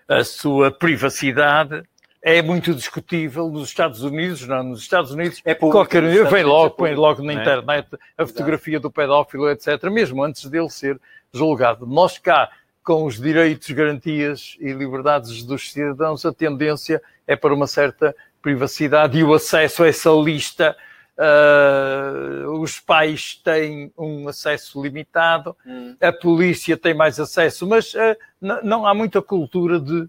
[0.08, 1.84] a sua privacidade
[2.22, 6.44] é muito discutível nos Estados Unidos, não, nos Estados Unidos é público, qualquer um vem
[6.44, 7.36] logo, é põe logo na é?
[7.36, 8.90] internet a fotografia Exato.
[8.90, 11.00] do pedófilo, etc., mesmo antes dele ser
[11.34, 11.86] julgado.
[11.86, 12.50] Nós cá,
[12.84, 19.18] com os direitos, garantias e liberdades dos cidadãos, a tendência é para uma certa privacidade
[19.18, 20.76] e o acesso a essa lista.
[21.18, 25.94] Uh, os pais têm um acesso limitado, hum.
[26.00, 28.16] a polícia tem mais acesso, mas uh,
[28.64, 30.08] não há muita cultura de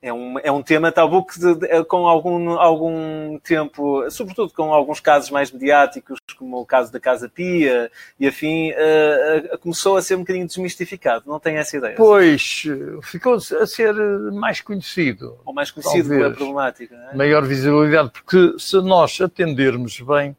[0.00, 4.74] É um, é um tema tabu que de, de, com algum, algum tempo, sobretudo com
[4.74, 9.96] alguns casos mais mediáticos, como o caso da Casa Pia e afim, uh, uh, começou
[9.96, 11.22] a ser um bocadinho desmistificado.
[11.24, 11.94] Não tem essa ideia?
[11.94, 12.64] Pois,
[13.04, 13.94] ficou a ser
[14.32, 15.38] mais conhecido.
[15.44, 16.96] Ou mais conhecido talvez, pela problemática.
[17.12, 17.16] É?
[17.16, 20.36] Maior visibilidade, porque se nós atendermos bem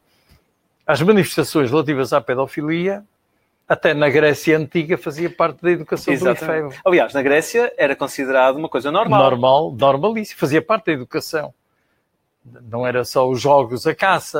[0.86, 3.04] às manifestações relativas à pedofilia,
[3.68, 6.76] até na Grécia Antiga fazia parte da educação Exatamente.
[6.76, 6.88] do.
[6.88, 9.22] Aliás, na Grécia era considerado uma coisa normal.
[9.22, 11.54] Normal, normalíssimo, fazia parte da educação.
[12.68, 14.38] Não era só os jogos, a caça,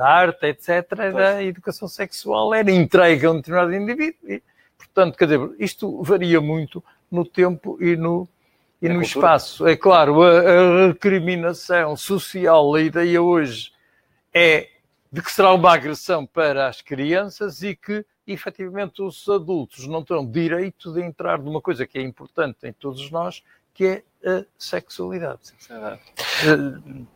[0.00, 0.68] a arte, etc.
[0.68, 1.24] Era pois.
[1.24, 4.18] a educação sexual, era entregue a um determinado indivíduo.
[4.26, 4.42] E,
[4.78, 8.26] portanto, quer dizer, isto varia muito no tempo e no,
[8.80, 9.68] e no espaço.
[9.68, 13.70] É claro, a, a recriminação social, a ideia hoje
[14.32, 14.71] é
[15.12, 20.24] de que será uma agressão para as crianças e que efetivamente os adultos não terão
[20.24, 23.42] direito de entrar numa coisa que é importante em todos nós,
[23.74, 25.52] que é a sexualidade.
[26.44, 27.06] Uh,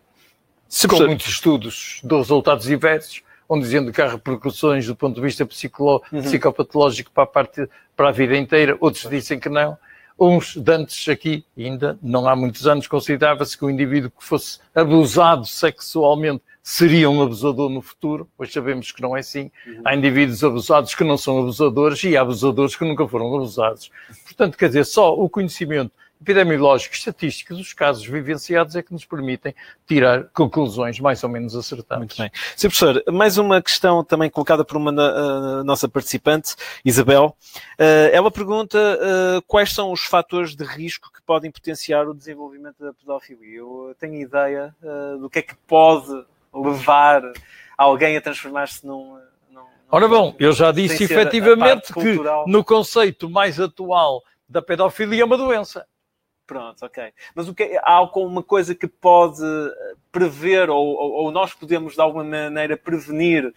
[0.89, 5.45] com muitos estudos de resultados diversos, onde dizendo que há repercussões do ponto de vista
[5.45, 6.23] uhum.
[6.23, 9.79] psicopatológico para a, parte, para a vida inteira, outros dizem que não.
[10.19, 15.45] Uns, dantes aqui, ainda não há muitos anos, considerava-se que o indivíduo que fosse abusado
[15.45, 19.53] sexualmente seria um abusador no futuro, pois sabemos que não é assim.
[19.65, 19.83] Uhum.
[19.85, 23.89] Há indivíduos abusados que não são abusadores e há abusadores que nunca foram abusados.
[24.25, 29.05] Portanto, quer dizer, só o conhecimento epidemiológico e estatístico dos casos vivenciados é que nos
[29.05, 29.55] permitem
[29.87, 31.99] tirar conclusões mais ou menos acertadas.
[31.99, 32.33] Muito bem.
[32.57, 32.69] Sr.
[32.69, 37.37] Professor, mais uma questão também colocada por uma uh, nossa participante, Isabel.
[37.79, 42.81] Uh, ela pergunta uh, quais são os fatores de risco que podem potenciar o desenvolvimento
[42.81, 43.59] da pedofilia.
[43.59, 44.75] Eu tenho ideia
[45.21, 46.27] do que é que pode
[46.57, 47.23] levar
[47.77, 49.19] alguém a transformar-se num,
[49.51, 55.25] num, Ora bom, eu já disse efetivamente que no conceito mais atual da pedofilia é
[55.25, 55.87] uma doença.
[56.47, 57.13] Pronto, ok.
[57.35, 59.43] Mas o que, há alguma coisa que pode
[60.13, 63.53] prever ou, ou, ou, nós podemos de alguma maneira prevenir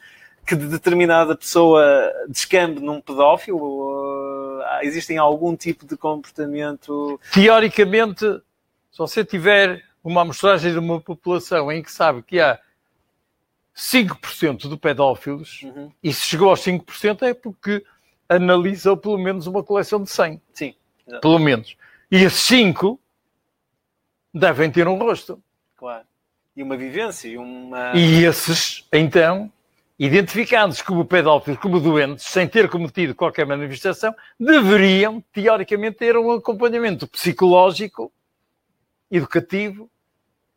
[0.45, 1.83] que determinada pessoa
[2.27, 3.61] descambe num pedófilo?
[3.61, 7.19] Ou, existem algum tipo de comportamento?
[7.31, 8.25] Teoricamente,
[8.91, 12.59] se você tiver uma amostragem de uma população em que sabe que há
[13.79, 15.89] 5% de pedófilos, uhum.
[16.03, 17.83] e se chegou aos 5% é porque
[18.27, 20.41] analisou pelo menos uma coleção de 100.
[20.53, 20.75] Sim.
[21.07, 21.21] Exatamente.
[21.21, 21.77] Pelo menos.
[22.11, 22.99] E esses 5
[24.33, 25.41] devem ter um rosto.
[25.77, 26.05] Claro.
[26.55, 27.29] E uma vivência.
[27.29, 27.93] E, uma...
[27.95, 29.49] e esses, então,
[29.97, 37.07] identificados como pedófilos, como doentes, sem ter cometido qualquer manifestação, deveriam, teoricamente, ter um acompanhamento
[37.07, 38.11] psicológico,
[39.09, 39.89] educativo,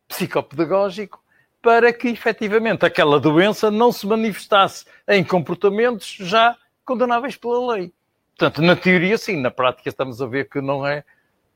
[0.09, 1.22] psicopedagógico
[1.63, 7.93] para que efetivamente aquela doença não se manifestasse em comportamentos já condenáveis pela lei.
[8.37, 11.05] Portanto, na teoria sim, na prática estamos a ver que não é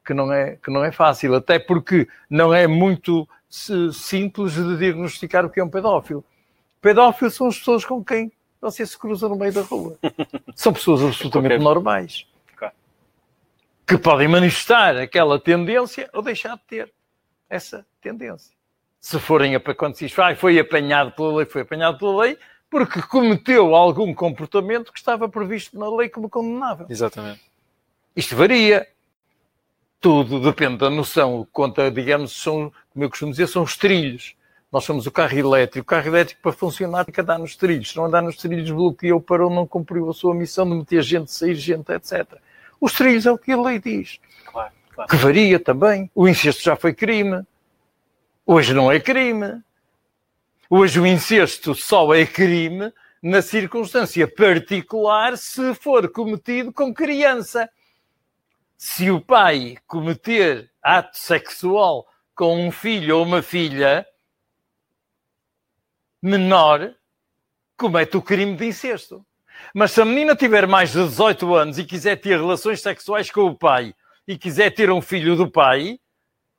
[0.05, 3.27] que não é que não é fácil, até porque não é muito
[3.91, 6.23] simples de diagnosticar o que é um pedófilo.
[6.81, 8.31] Pedófilos são as pessoas com quem
[8.61, 9.99] você se cruza no meio da rua.
[10.55, 12.25] São pessoas absolutamente normais.
[13.85, 16.93] Que podem manifestar aquela tendência ou deixar de ter
[17.49, 18.56] essa tendência
[19.07, 22.37] se forem, quando se diz, ah, foi apanhado pela lei, foi apanhado pela lei,
[22.69, 26.85] porque cometeu algum comportamento que estava previsto na lei como condenável.
[26.89, 27.39] Exatamente.
[28.13, 28.85] Isto varia.
[30.01, 31.47] Tudo depende da noção.
[31.53, 34.35] Conta, digamos, são, como eu costumo dizer, são os trilhos.
[34.69, 35.85] Nós somos o carro elétrico.
[35.85, 37.91] O carro elétrico, para funcionar, tem que andar nos trilhos.
[37.91, 41.31] Se não andar nos trilhos, bloqueou, parou, não cumpriu a sua missão de meter gente,
[41.31, 42.25] sair gente, etc.
[42.79, 44.19] Os trilhos é o que a lei diz.
[44.51, 45.09] Claro, claro.
[45.09, 46.11] Que varia também.
[46.13, 47.45] O incesto já foi crime.
[48.49, 49.61] Hoje não é crime.
[50.69, 57.69] Hoje o incesto só é crime na circunstância particular se for cometido com criança.
[58.77, 64.07] Se o pai cometer ato sexual com um filho ou uma filha
[66.21, 66.95] menor,
[67.75, 69.25] comete o crime de incesto.
[69.75, 73.41] Mas se a menina tiver mais de 18 anos e quiser ter relações sexuais com
[73.41, 73.93] o pai
[74.25, 75.99] e quiser ter um filho do pai,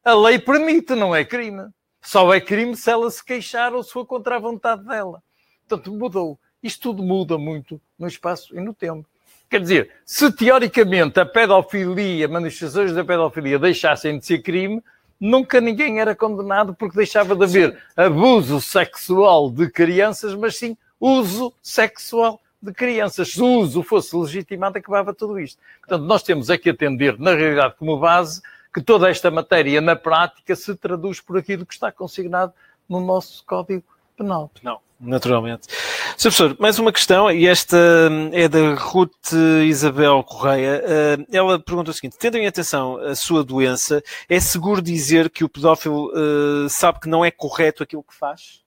[0.05, 1.73] a lei permite, não é crime.
[2.01, 5.23] Só é crime se ela se queixar ou se for contra a vontade dela.
[5.67, 6.39] Portanto, mudou.
[6.63, 9.07] Isto tudo muda muito no espaço e no tempo.
[9.51, 14.83] Quer dizer, se teoricamente a pedofilia, manifestações da pedofilia deixassem de ser crime,
[15.19, 17.79] nunca ninguém era condenado porque deixava de haver sim.
[17.97, 23.33] abuso sexual de crianças, mas sim uso sexual de crianças.
[23.33, 25.61] Se o uso fosse legitimado, acabava tudo isto.
[25.81, 28.43] Portanto, nós temos é que atender, na realidade, como base,
[28.73, 32.53] que toda esta matéria, na prática, se traduz por aquilo que está consignado
[32.89, 33.85] no nosso Código
[34.17, 34.51] Penal.
[34.63, 35.69] Não, naturalmente.
[36.17, 36.23] Sr.
[36.23, 37.79] Professor, mais uma questão, e esta
[38.33, 39.33] é da Ruth
[39.65, 40.83] Isabel Correia.
[40.85, 45.45] Eh, ela pergunta o seguinte: tendo em atenção a sua doença, é seguro dizer que
[45.45, 48.65] o pedófilo uh, sabe que não é correto aquilo que faz?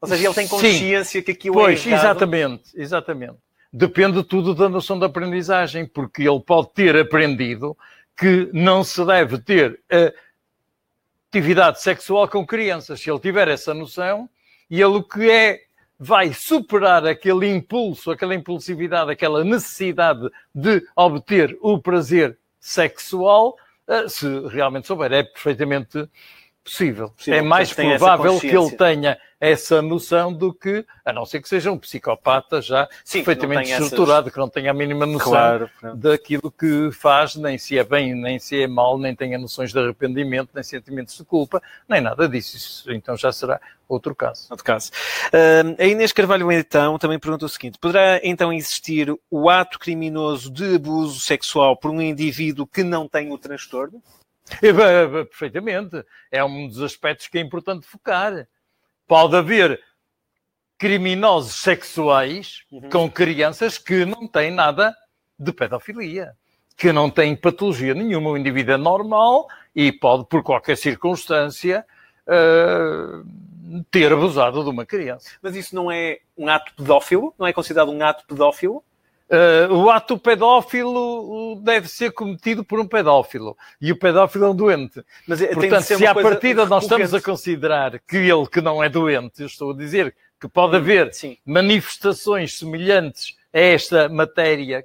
[0.00, 1.24] Ou seja, ele tem consciência Sim.
[1.24, 2.00] que aquilo pois, é errado?
[2.00, 3.36] exatamente, exatamente.
[3.72, 7.76] Depende tudo da noção da aprendizagem, porque ele pode ter aprendido
[8.16, 9.80] que não se deve ter
[11.28, 13.00] atividade sexual com crianças.
[13.00, 14.28] Se ele tiver essa noção,
[14.70, 15.60] e ele o que é
[15.98, 23.56] vai superar aquele impulso, aquela impulsividade, aquela necessidade de obter o prazer sexual,
[23.88, 26.08] eh, se realmente souber, é perfeitamente
[26.62, 27.10] possível.
[27.10, 27.38] possível.
[27.38, 31.70] É mais provável que ele tenha essa noção do que, a não ser que seja
[31.70, 34.32] um psicopata já Sim, perfeitamente estruturado, essas...
[34.32, 38.38] que não tenha a mínima noção claro, daquilo que faz, nem se é bem, nem
[38.38, 42.56] se é mal, nem tenha noções de arrependimento, nem sentimentos de culpa, nem nada disso.
[42.56, 44.46] Isso, então já será outro caso.
[44.50, 44.90] Outro caso.
[45.26, 50.50] Uh, a Inês Carvalho, então, também pergunta o seguinte: poderá então existir o ato criminoso
[50.50, 54.02] de abuso sexual por um indivíduo que não tem o transtorno?
[54.60, 56.04] Perfeitamente.
[56.30, 58.46] É um dos aspectos que é importante focar.
[59.06, 59.80] Pode haver
[60.78, 62.90] criminosos sexuais uhum.
[62.90, 64.94] com crianças que não têm nada
[65.38, 66.34] de pedofilia,
[66.76, 68.30] que não têm patologia nenhuma.
[68.30, 71.86] O indivíduo é normal e pode, por qualquer circunstância,
[72.26, 73.24] uh,
[73.90, 75.30] ter abusado de uma criança.
[75.40, 77.34] Mas isso não é um ato pedófilo?
[77.38, 78.82] Não é considerado um ato pedófilo?
[79.28, 83.56] Uh, o ato pedófilo deve ser cometido por um pedófilo.
[83.80, 85.04] E o pedófilo é um doente.
[85.26, 88.88] Mas é, Portanto, se à partida nós estamos a considerar que ele que não é
[88.88, 91.36] doente, eu estou a dizer que pode haver Sim.
[91.44, 94.84] manifestações semelhantes a esta matéria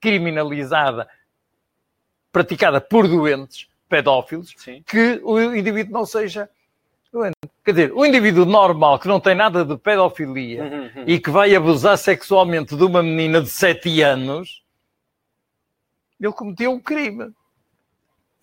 [0.00, 1.08] criminalizada
[2.30, 4.84] praticada por doentes pedófilos, Sim.
[4.86, 6.48] que o indivíduo não seja
[7.64, 11.04] Quer dizer, o indivíduo normal que não tem nada de pedofilia uhum, uhum.
[11.06, 14.64] e que vai abusar sexualmente de uma menina de 7 anos,
[16.20, 17.32] ele cometeu um crime.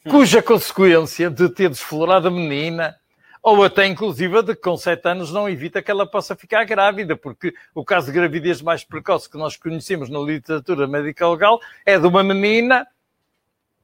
[0.09, 2.95] Cuja consequência de ter desflorado a menina,
[3.43, 7.15] ou até inclusive de que com 7 anos não evita que ela possa ficar grávida,
[7.15, 11.99] porque o caso de gravidez mais precoce que nós conhecemos na literatura médica legal é
[11.99, 12.87] de uma menina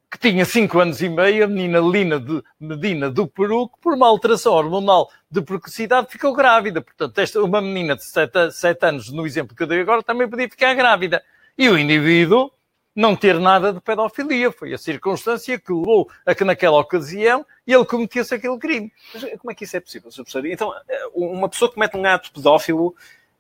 [0.10, 3.94] que tinha 5 anos e meio, a menina Lina de Medina do Peru, que por
[3.94, 6.82] uma alteração hormonal de precocidade ficou grávida.
[6.82, 10.30] Portanto, esta, uma menina de 7, 7 anos, no exemplo que eu dei agora, também
[10.30, 11.22] podia ficar grávida.
[11.58, 12.52] E o indivíduo
[12.96, 14.52] não ter nada de pedofilia.
[14.52, 18.92] Foi a circunstância que levou a que naquela ocasião ele cometesse aquele crime.
[19.14, 20.24] Mas como é que isso é possível, Sr.
[20.24, 20.46] Professor?
[20.48, 20.74] Então,
[21.14, 22.96] uma pessoa que comete um ato pedófilo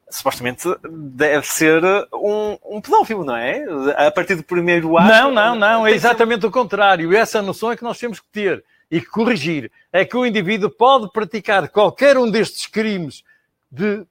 [0.09, 1.83] supostamente deve ser
[2.13, 3.63] um, um, pedófilo, não é?
[4.07, 5.09] A partir do primeiro ato.
[5.09, 7.15] Não, não, não, é exatamente o contrário.
[7.15, 9.71] Essa noção é que nós temos que ter e corrigir.
[9.91, 13.23] É que o indivíduo pode praticar qualquer um destes crimes
[13.71, 14.05] de,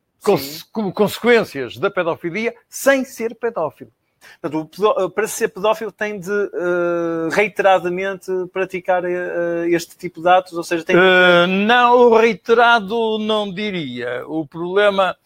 [0.73, 3.91] como consequências da pedofilia sem ser pedófilo.
[5.15, 10.85] para ser pedófilo tem de uh, reiteradamente praticar uh, este tipo de atos, ou seja,
[10.85, 14.25] tem uh, não, o reiterado não diria.
[14.27, 15.17] O problema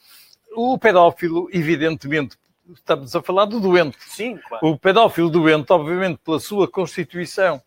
[0.54, 2.36] o pedófilo, evidentemente,
[2.74, 3.96] estamos a falar do doente.
[4.00, 4.66] Sim, claro.
[4.66, 7.60] O pedófilo doente, obviamente, pela sua constituição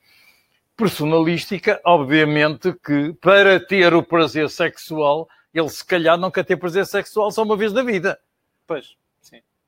[0.76, 7.32] personalística, obviamente que para ter o prazer sexual, ele se calhar quer ter prazer sexual
[7.32, 8.20] só uma vez na vida.
[8.66, 8.96] Pois.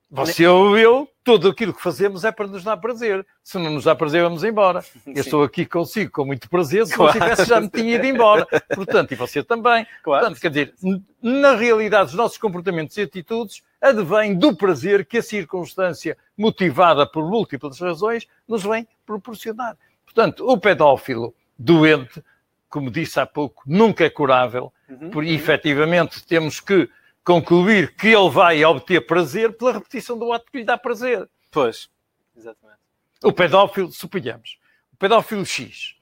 [0.09, 3.25] Você ou eu tudo aquilo que fazemos é para nos dar prazer.
[3.43, 4.81] Se não nos dá prazer, vamos embora.
[4.81, 5.13] Sim.
[5.15, 7.17] Eu estou aqui consigo com muito prazer, se claro.
[7.17, 8.45] não tivesse já me tinha ido embora.
[8.75, 9.85] Portanto, e você também.
[10.03, 10.25] Claro.
[10.25, 10.73] Portanto, quer dizer,
[11.19, 17.27] na realidade, os nossos comportamentos e atitudes advêm do prazer que a circunstância, motivada por
[17.27, 19.75] múltiplas razões, nos vem proporcionar.
[20.05, 22.23] Portanto, o pedófilo doente,
[22.69, 25.09] como disse há pouco, nunca é curável, uhum.
[25.09, 26.87] por efetivamente temos que
[27.25, 31.27] concluir que ele vai obter prazer pela repetição do ato que lhe dá prazer.
[31.51, 31.89] Pois,
[32.37, 32.79] exatamente.
[33.23, 34.59] O pedófilo, suponhamos,
[34.93, 35.95] o pedófilo X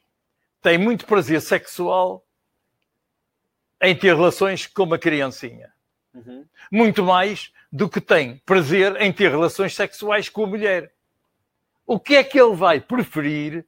[0.61, 2.26] tem muito prazer sexual
[3.82, 5.74] em ter relações com uma criancinha.
[6.13, 6.45] Uhum.
[6.71, 10.93] Muito mais do que tem prazer em ter relações sexuais com a mulher.
[11.86, 13.65] O que é que ele vai preferir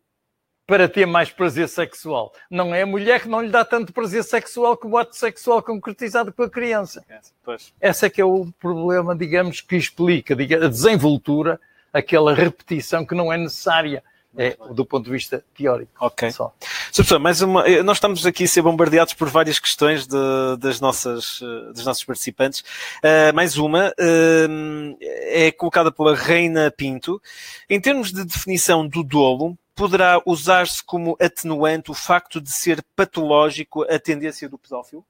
[0.67, 2.33] para ter mais prazer sexual.
[2.49, 5.61] Não é a mulher que não lhe dá tanto prazer sexual como o ato sexual
[5.61, 7.03] concretizado com a criança.
[7.43, 7.73] Pois.
[7.79, 11.59] Esse é que é o problema, digamos, que explica a desenvoltura,
[11.93, 14.03] aquela repetição que não é necessária.
[14.37, 15.93] É, do ponto de vista teórico.
[15.97, 16.29] Ok.
[16.29, 16.53] Só.
[16.93, 17.65] Professor, mais uma.
[17.69, 20.17] Eh, nós estamos aqui a ser bombardeados por várias questões de,
[20.59, 22.59] das nossas, eh, dos nossos participantes.
[22.99, 27.21] Uh, mais uma uh, é colocada pela Reina Pinto.
[27.69, 33.83] Em termos de definição do dolo, poderá usar-se como atenuante o facto de ser patológico
[33.83, 35.05] a tendência do pedófilo?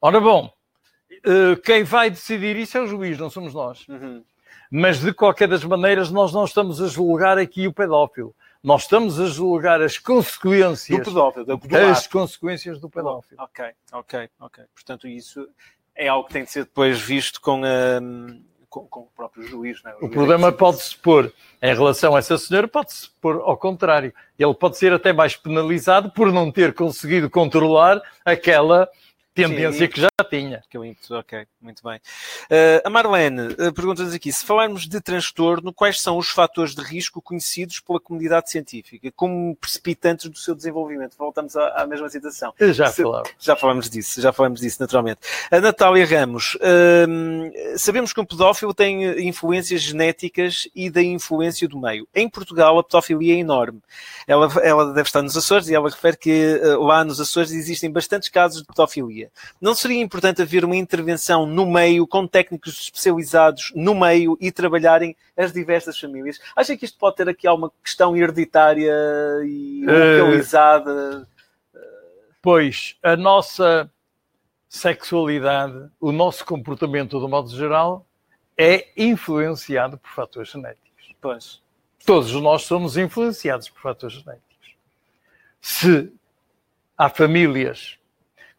[0.00, 0.52] Ora bom,
[1.10, 3.86] eh, quem vai decidir isso é o juiz, não somos nós.
[3.88, 4.24] Uhum.
[4.70, 8.34] Mas de qualquer das maneiras, nós não estamos a julgar aqui o pedófilo.
[8.62, 10.98] Nós estamos a julgar as consequências.
[10.98, 13.40] Do pedófilo, do, do as consequências do pedófilo.
[13.40, 14.64] Ok, ok, ok.
[14.74, 15.48] Portanto, isso
[15.94, 18.00] é algo que tem de ser depois visto com a
[18.78, 19.80] com, com o próprio juiz.
[19.84, 19.94] É?
[20.00, 24.12] O, o problema pode-se pôr, em relação a essa senhora, pode-se pôr ao contrário.
[24.38, 28.88] Ele pode ser até mais penalizado por não ter conseguido controlar aquela
[29.46, 30.62] tendência Sim, que já tinha.
[30.68, 31.96] Que muito, ok, muito bem.
[31.96, 36.82] Uh, a Marlene uh, pergunta-nos aqui: se falarmos de transtorno, quais são os fatores de
[36.82, 41.16] risco conhecidos pela comunidade científica como precipitantes do seu desenvolvimento?
[41.16, 42.52] Voltamos à, à mesma situação.
[42.72, 43.30] Já falamos.
[43.38, 45.20] Já falamos disso, já falamos disso, naturalmente.
[45.50, 51.78] A Natália Ramos, uh, sabemos que um pedófilo tem influências genéticas e da influência do
[51.78, 52.06] meio.
[52.14, 53.80] Em Portugal, a pedofilia é enorme.
[54.26, 58.28] Ela, ela deve estar nos Açores e ela refere que lá nos Açores existem bastantes
[58.28, 59.27] casos de pedofilia.
[59.60, 65.16] Não seria importante haver uma intervenção no meio, com técnicos especializados no meio e trabalharem
[65.36, 66.40] as diversas famílias?
[66.54, 68.94] Acha que isto pode ter aqui alguma questão hereditária
[69.44, 71.28] e eh, localizada?
[72.40, 73.90] Pois, a nossa
[74.68, 78.06] sexualidade, o nosso comportamento, do modo geral,
[78.56, 81.14] é influenciado por fatores genéticos.
[81.20, 81.62] Pois.
[82.04, 84.76] Todos nós somos influenciados por fatores genéticos.
[85.60, 86.12] Se
[86.96, 87.97] há famílias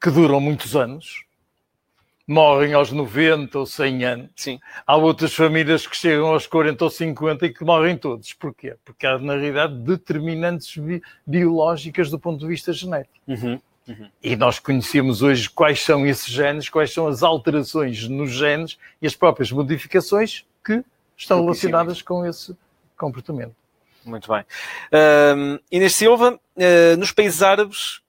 [0.02, 1.24] que duram muinos anos,
[2.30, 4.30] morrem aos 90 ou 100 anos.
[4.36, 4.60] Sim.
[4.86, 8.34] Há outras famílias que chegam aos 40 ou 50 e que morrem todos.
[8.34, 8.76] Porquê?
[8.86, 13.16] Porque há, na realidade, determinantes bi biológicas do ponto de vista genético.
[13.28, 13.60] Uhum.
[13.88, 14.08] Uhum.
[14.22, 19.08] E nós conhecemos hoje quais são esses genes, quais são as alterações nos genes e
[19.08, 20.84] as próprias modificações que
[21.18, 22.56] estão relacionadas com esse
[22.96, 23.56] comportamento.
[24.06, 24.42] Muito bem.
[24.94, 28.02] Uh, Inês Silva, uh, nos países árabes,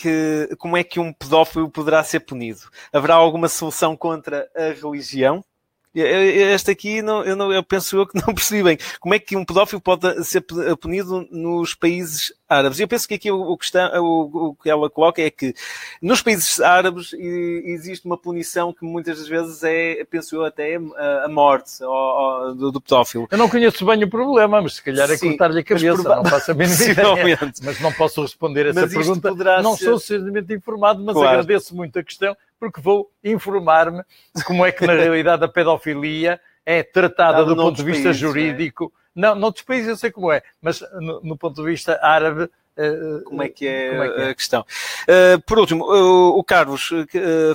[0.00, 2.60] que, como é que um pedófilo poderá ser punido?
[2.92, 5.44] Haverá alguma solução contra a religião?
[5.92, 8.78] Este aqui, não, eu, não, eu penso eu que não percebi bem.
[9.00, 10.44] Como é que um pedófilo pode ser
[10.80, 12.80] punido nos países árabes?
[12.80, 15.54] Eu penso que aqui o, o, o, o que ela coloca é que
[16.00, 21.28] nos países árabes existe uma punição que muitas das vezes é, penso eu, até a
[21.28, 23.28] morte ao, ao, do, do, pedófilo.
[23.30, 26.50] Eu não conheço bem o problema, mas se calhar é cortar-lhe a cabeça, não faço
[26.50, 27.38] a mínima ideia.
[27.62, 29.30] Mas não posso responder essa mas pergunta.
[29.62, 29.84] Não ser...
[29.84, 31.28] sou suficientemente informado, mas claro.
[31.28, 34.02] agradeço muito a questão porque vou informar-me
[34.44, 38.92] como é que na realidade a pedofilia é tratada do ponto de vista países, jurídico.
[38.94, 39.07] É?
[39.18, 42.48] Não, noutros países eu sei como é, mas no, no ponto de vista árabe
[42.78, 44.60] Uh, como, é que é é que é a questão.
[45.02, 46.90] Uh, por último, o Carlos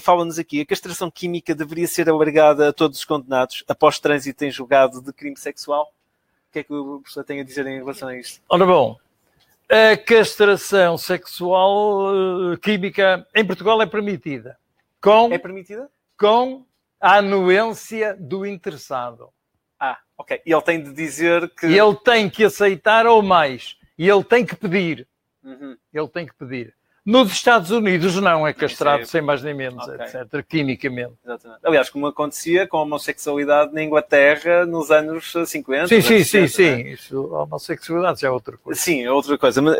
[0.01, 4.51] fala-nos aqui, a castração química deveria ser alargada a todos os condenados após trânsito em
[4.51, 5.93] julgado de crime sexual?
[6.49, 8.41] O que é que o professor tem a dizer em relação a isto?
[8.49, 8.97] Ora bom,
[9.69, 14.57] a castração sexual química em Portugal é permitida.
[14.99, 15.89] Com, é permitida?
[16.19, 16.65] Com
[16.99, 19.29] a anuência do interessado.
[19.79, 20.41] Ah, ok.
[20.45, 21.65] E ele tem de dizer que.
[21.65, 23.77] Ele tem que aceitar ou mais.
[23.97, 25.07] E ele tem que pedir.
[25.43, 25.77] Uhum.
[25.93, 26.75] Ele tem que pedir.
[27.05, 29.05] Nos Estados Unidos não, é castrado é...
[29.05, 30.05] sem mais nem menos, okay.
[30.05, 31.11] etc., quimicamente.
[31.25, 31.59] Exatamente.
[31.61, 35.89] Aliás, como acontecia com a homossexualidade na Inglaterra nos anos 50.
[35.89, 36.75] Sim, sim, 60, sim, é?
[36.75, 36.87] sim.
[36.91, 38.79] Isso, a homossexualidade já é outra coisa.
[38.79, 39.61] Sim, é outra coisa.
[39.61, 39.77] Mas,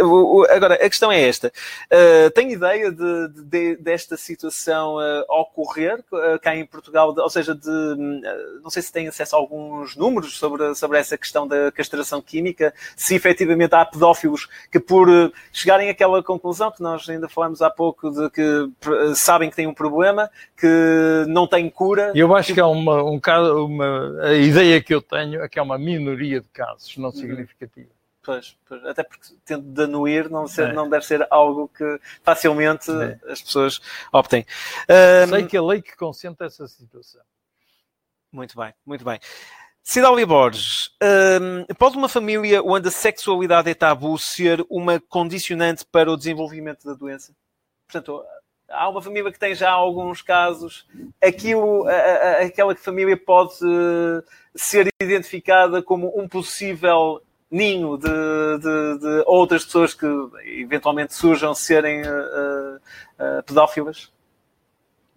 [0.50, 1.48] agora, a questão é esta.
[1.86, 7.16] Uh, tem ideia de, de, desta situação uh, ocorrer uh, cá em Portugal?
[7.18, 11.18] ou seja, de, uh, não sei se tem acesso a alguns números sobre, sobre essa
[11.18, 15.08] questão da castração química, se efetivamente há pedófilos que por
[15.54, 18.70] chegarem àquela conclusão que nós ainda falamos há pouco de que
[19.16, 22.12] sabem que têm um problema, que não têm cura.
[22.16, 25.50] Eu acho que, que é uma, um caso, uma, a ideia que eu tenho é
[25.50, 27.16] que é uma minoria de casos, não uhum.
[27.16, 27.90] significativa.
[28.24, 30.74] Pois, pois, até porque tendo de anuir não, ser, é.
[30.74, 33.20] não deve ser algo que facilmente é.
[33.30, 33.82] as pessoas
[34.14, 34.46] optem.
[34.90, 35.28] Um...
[35.28, 37.22] Sei que a lei que consente essa situação.
[38.32, 39.20] Muito bem, muito bem.
[39.86, 46.10] Cidália Borges, um, pode uma família onde a sexualidade é tabu ser uma condicionante para
[46.10, 47.36] o desenvolvimento da doença?
[47.86, 48.24] Portanto,
[48.70, 50.88] há uma família que tem já alguns casos,
[51.22, 53.56] aquilo, a, a, aquela família pode
[54.56, 57.22] ser identificada como um possível
[57.52, 60.08] ninho de, de, de outras pessoas que
[60.46, 62.78] eventualmente surjam serem uh,
[63.20, 64.14] uh, pedófilas?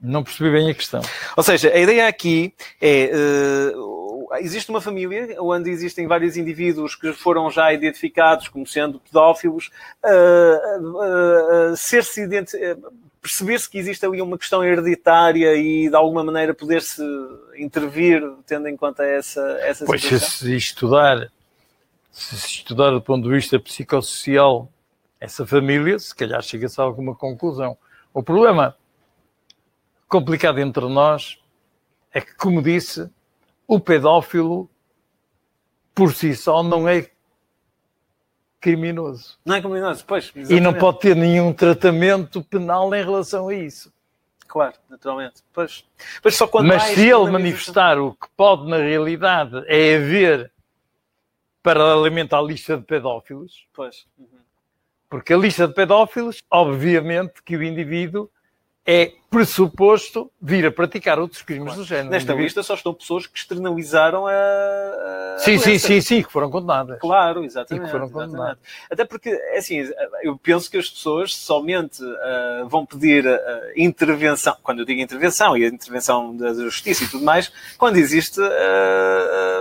[0.02, 1.00] Não percebi bem a questão.
[1.36, 3.10] Ou seja, a ideia aqui é.
[4.41, 9.70] Existe uma família onde existem vários indivíduos que foram já identificados como sendo pedófilos,
[10.05, 12.26] uh, uh, ser-se
[13.26, 17.03] perceber-se que existe ali uma questão hereditária e de alguma maneira poder-se
[17.59, 20.28] intervir tendo em conta essa, essa pois situação?
[20.28, 21.32] Pois se estudar,
[22.12, 24.70] se estudar do ponto de vista psicossocial
[25.20, 27.76] essa família, se calhar chega-se a alguma conclusão.
[28.14, 28.76] O problema
[30.09, 31.39] complicado entre nós
[32.12, 33.11] é que, como disse,
[33.66, 34.70] o pedófilo
[35.94, 37.10] por si só não é
[38.60, 39.38] criminoso.
[39.44, 40.24] Não é criminoso, pois.
[40.24, 40.54] Exatamente.
[40.54, 43.92] E não pode ter nenhum tratamento penal em relação a isso.
[44.46, 45.42] Claro, naturalmente.
[45.52, 45.84] Pois,
[46.22, 50.52] pois só quando Mas se ele manifestar o que pode, na realidade, é haver
[51.62, 53.66] paralelamente à lista de pedófilos.
[53.72, 54.06] Pois.
[54.18, 54.26] Uhum.
[55.08, 58.30] Porque a lista de pedófilos, obviamente que o indivíduo
[58.87, 61.80] é pressuposto vir a praticar outros crimes claro.
[61.80, 62.11] do género.
[62.11, 64.30] Nesta lista só estão pessoas que externalizaram a.
[64.30, 66.99] a sim, sim, sim, sim, que foram condenadas.
[67.01, 67.91] Claro, exatamente.
[67.91, 68.59] foram condenadas.
[68.91, 69.87] Até porque, é assim,
[70.22, 73.39] eu penso que as pessoas somente uh, vão pedir uh,
[73.76, 78.41] intervenção, quando eu digo intervenção, e a intervenção da justiça e tudo mais, quando existe
[78.41, 79.55] uh,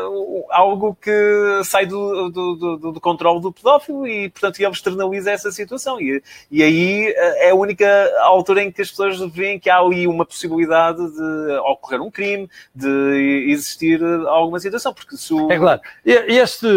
[0.50, 5.52] algo que sai do, do, do, do, controle do pedófilo e, portanto, ele externaliza essa
[5.52, 6.00] situação.
[6.00, 7.86] E, e aí é a única
[8.22, 12.50] altura em que as pessoas veem que há ali uma possibilidade de ocorrer um crime,
[12.74, 14.94] de existir alguma situação.
[14.94, 15.52] Porque se o...
[15.52, 15.82] É claro.
[16.06, 16.68] Este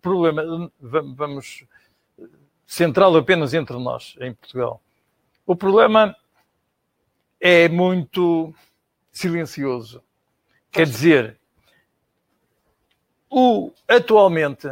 [0.00, 1.64] problema, vamos
[2.66, 4.80] centrá-lo apenas entre nós, em Portugal.
[5.46, 6.16] O problema
[7.40, 8.54] é muito
[9.10, 10.02] silencioso.
[10.70, 11.38] Quer dizer,
[13.32, 14.70] o, atualmente,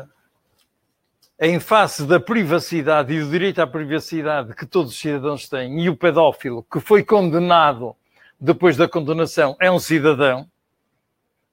[1.40, 5.88] em face da privacidade e do direito à privacidade que todos os cidadãos têm, e
[5.88, 7.96] o pedófilo que foi condenado
[8.38, 10.46] depois da condenação é um cidadão,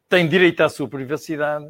[0.09, 1.69] tem direito à sua privacidade.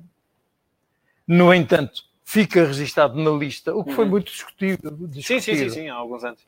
[1.27, 4.11] No entanto, fica registado na lista, o que foi uhum.
[4.11, 5.21] muito discutido, discutido.
[5.23, 6.47] Sim, sim, sim, sim, há alguns anos.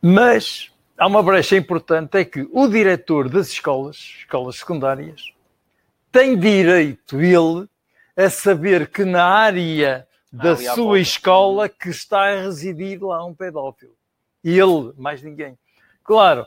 [0.00, 5.35] Mas há uma brecha importante, é que o diretor das escolas, escolas secundárias,
[6.16, 7.68] tem direito, ele,
[8.16, 13.34] a saber que na área da ah, sua escola que está a residir lá um
[13.34, 13.92] pedófilo.
[14.42, 15.58] Ele, mais ninguém.
[16.02, 16.46] Claro,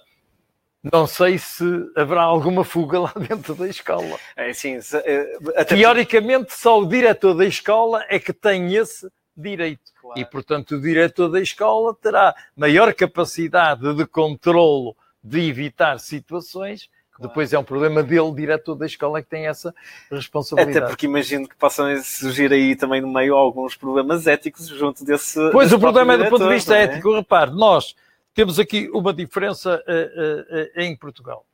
[0.81, 1.63] não sei se
[1.95, 4.17] haverá alguma fuga lá dentro da escola.
[4.35, 9.07] É, sim, eh, Teoricamente, só o diretor da escola é que tem esse
[9.37, 9.91] direito.
[10.01, 10.19] Claro.
[10.19, 16.89] E, portanto, o diretor da escola terá maior capacidade de controlo de evitar situações
[17.19, 19.73] depois é um problema dele, diretor da escola, que tem essa
[20.09, 20.77] responsabilidade.
[20.77, 25.39] Até porque imagino que possam surgir aí também no meio alguns problemas éticos junto desse.
[25.51, 26.83] Pois o problema é do ponto de vista é?
[26.83, 27.13] ético.
[27.13, 27.95] Repare, nós
[28.33, 31.45] temos aqui uma diferença uh, uh, em Portugal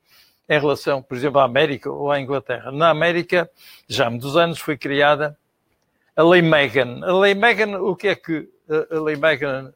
[0.47, 2.71] em relação, por exemplo, à América ou à Inglaterra.
[2.71, 3.49] Na América,
[3.87, 5.35] já há muitos anos, foi criada
[6.15, 7.03] a Lei Megan.
[7.03, 9.73] A Lei Megan, o que é que a Lei Megan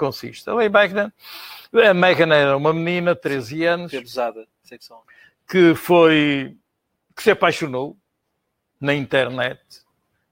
[0.00, 0.48] consiste?
[0.48, 1.12] A Lei Megan,
[1.72, 3.94] a Megan era uma menina, 13 anos.
[3.94, 4.46] Abusada
[5.50, 6.56] que foi
[7.16, 7.96] que se apaixonou
[8.80, 9.60] na internet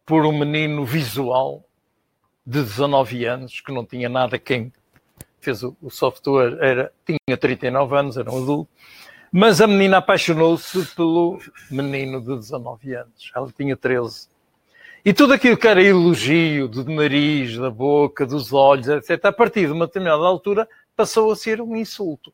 [0.06, 1.64] por um menino visual
[2.46, 4.72] de 19 anos que não tinha nada quem
[5.40, 8.70] fez o, software era tinha 39 anos era um adulto
[9.30, 14.28] mas a menina apaixonou-se pelo menino de 19 anos ela tinha 13
[15.04, 19.66] E tudo aquilo que era elogio do nariz, da boca, dos olhos, etc., a partir
[19.66, 22.32] de uma determinada altura passou a ser um insulto.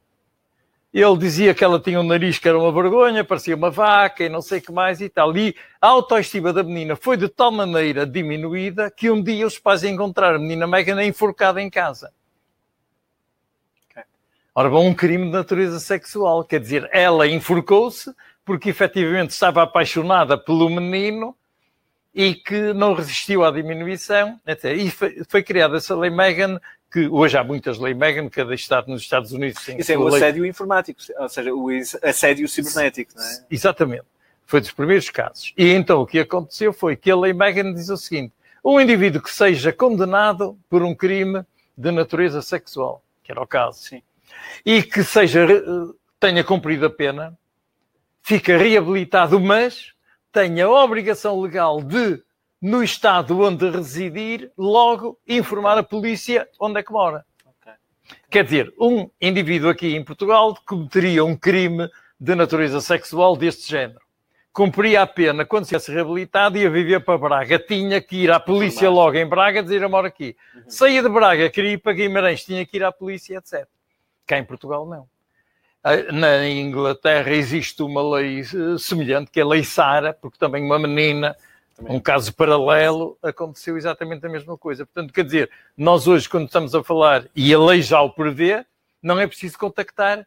[0.92, 4.28] Ele dizia que ela tinha um nariz que era uma vergonha, parecia uma vaca e
[4.28, 5.36] não sei o que mais e tal.
[5.36, 9.82] E a autoestima da menina foi de tal maneira diminuída que um dia os pais
[9.82, 12.12] encontraram a menina Megan enforcada em casa.
[14.54, 16.44] Ora bom, um crime de natureza sexual.
[16.44, 21.36] Quer dizer, ela enforcou-se porque efetivamente estava apaixonada pelo menino
[22.14, 24.38] e que não resistiu à diminuição.
[24.76, 26.60] E foi, foi criada essa lei Megan,
[26.92, 30.04] que hoje há muitas leis Megan, cada estado nos Estados Unidos tem Isso é o
[30.04, 30.16] lei...
[30.16, 31.68] assédio informático, ou seja, o
[32.02, 33.44] assédio cibernético, não é?
[33.50, 34.04] Exatamente.
[34.46, 35.52] Foi dos primeiros casos.
[35.56, 38.32] E então o que aconteceu foi que a lei Megan diz o seguinte:
[38.64, 41.42] um indivíduo que seja condenado por um crime
[41.76, 44.02] de natureza sexual, que era o caso, Sim
[44.64, 45.62] e que seja, eh,
[46.18, 47.36] tenha cumprido a pena,
[48.22, 49.92] fica reabilitado, mas
[50.34, 52.20] tenha a obrigação legal de,
[52.60, 57.24] no estado onde residir, logo informar a polícia onde é que mora.
[57.60, 57.74] Okay.
[58.28, 64.00] Quer dizer, um indivíduo aqui em Portugal cometeria um crime de natureza sexual deste género.
[64.52, 67.58] Cumpria a pena, quando se fosse reabilitado, ia viver para Braga.
[67.58, 70.36] Tinha que ir à polícia logo em Braga dizer, eu moro aqui.
[70.54, 70.62] Uhum.
[70.66, 73.68] Saía de Braga, queria ir para Guimarães, tinha que ir à polícia, etc.
[74.26, 75.08] Cá em Portugal, não.
[76.12, 80.78] Na Inglaterra existe uma lei eh, semelhante, que é a Lei Sara, porque também uma
[80.78, 81.36] menina,
[81.76, 81.94] também.
[81.94, 84.86] um caso paralelo, aconteceu exatamente a mesma coisa.
[84.86, 88.64] Portanto, quer dizer, nós hoje, quando estamos a falar, e a lei já o prevê,
[89.02, 90.26] não é preciso contactar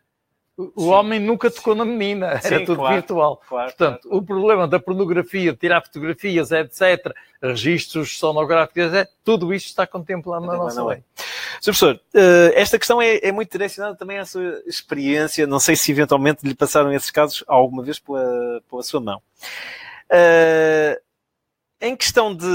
[0.57, 0.89] o Sim.
[0.89, 3.41] homem nunca tocou na menina, era Sim, tudo claro, virtual.
[3.47, 4.17] Claro, Portanto, claro.
[4.17, 10.57] o problema da pornografia, tirar fotografias, etc., registros sonográficos, etc., tudo isto está contemplado na
[10.57, 11.03] nossa lei.
[11.61, 11.63] Sr.
[11.63, 15.45] Professor, eh, esta questão é, é, muito direcionada também à sua experiência.
[15.45, 19.21] Não sei se eventualmente lhe passaram esses casos alguma vez pela, pela sua mão.
[20.11, 20.99] Uh,
[21.79, 22.47] em questão de,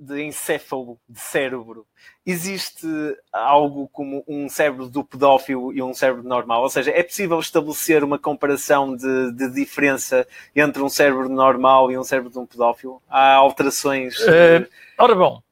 [0.00, 1.86] de encéfalo, de cérebro,
[2.30, 2.86] existe
[3.32, 6.62] algo como um cérebro do pedófilo e um cérebro normal?
[6.62, 11.98] Ou seja, é possível estabelecer uma comparação de, de diferença entre um cérebro normal e
[11.98, 13.02] um cérebro de um pedófilo?
[13.08, 14.18] Há alterações?
[14.20, 14.66] Uh,
[14.98, 15.42] ora bom,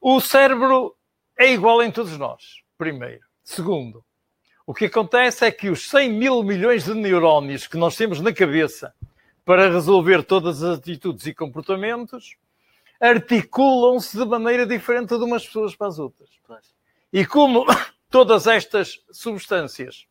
[0.00, 0.94] o cérebro
[1.38, 3.22] é igual em todos nós, primeiro.
[3.42, 4.04] Segundo,
[4.66, 8.32] o que acontece é que os 100 mil milhões de neurónios que nós temos na
[8.32, 8.94] cabeça
[9.44, 12.36] para resolver todas as atitudes e comportamentos
[13.00, 16.30] articulam-se de maneira diferente de umas pessoas para as outras.
[17.12, 17.64] E como
[18.10, 20.06] todas estas substâncias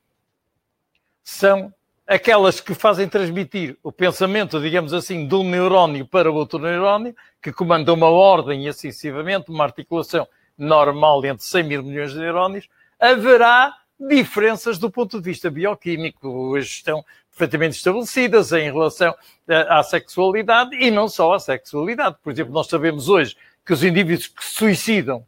[1.24, 1.74] são
[2.06, 7.52] aquelas que fazem transmitir o pensamento, digamos assim, de um neurónio para outro neurónio, que
[7.52, 10.28] comanda uma ordem e assim sucessivamente, uma articulação
[10.58, 12.68] normal entre 100 mil milhões de neurónios,
[13.00, 16.28] haverá diferenças do ponto de vista bioquímico.
[16.28, 17.04] Hoje estão
[17.36, 19.14] perfeitamente estabelecidas em relação
[19.48, 22.16] à sexualidade e não só à sexualidade.
[22.24, 25.26] Por exemplo, nós sabemos hoje que os indivíduos que se suicidam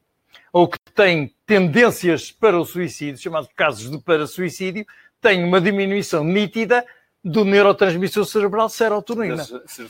[0.53, 4.85] ou que têm tendências para o suicídio, chamados casos de para suicídio,
[5.19, 6.85] têm uma diminuição nítida
[7.23, 9.43] do neurotransmissor cerebral serotonina.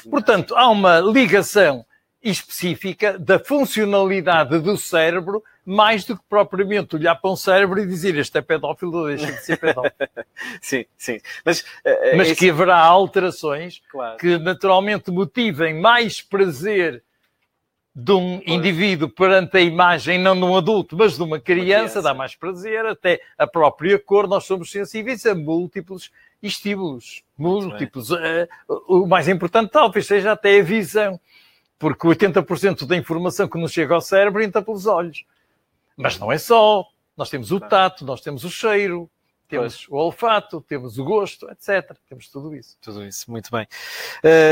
[0.09, 1.85] Portanto, há uma ligação
[2.25, 8.17] específica da funcionalidade do cérebro, mais do que propriamente olhar para um cérebro e dizer
[8.17, 9.93] este é pedófilo deixa de ser pedófilo.
[10.59, 11.19] sim, sim.
[11.45, 12.39] Mas, uh, Mas esse...
[12.39, 14.17] que haverá alterações claro.
[14.17, 17.03] que naturalmente motivem mais prazer
[17.95, 21.75] de um indivíduo perante a imagem, não de um adulto, mas de uma criança, uma
[21.75, 26.11] criança, dá mais prazer, até a própria cor, nós somos sensíveis a múltiplos
[26.43, 28.11] estímulos, múltiplos.
[28.11, 28.47] Uh,
[28.87, 31.19] o mais importante talvez seja até a visão
[31.85, 35.23] porque 80% da informação que nos chega ao cérebro entra pelos olhos.
[35.95, 36.83] Mas não é só.
[37.15, 39.07] Nós temos o tato, nós temos o cheiro,
[39.47, 39.87] temos pois.
[39.89, 41.95] o olfato, temos o gosto, etc.
[42.09, 42.75] Temos tudo isso.
[42.81, 43.67] Tudo isso, muito bem.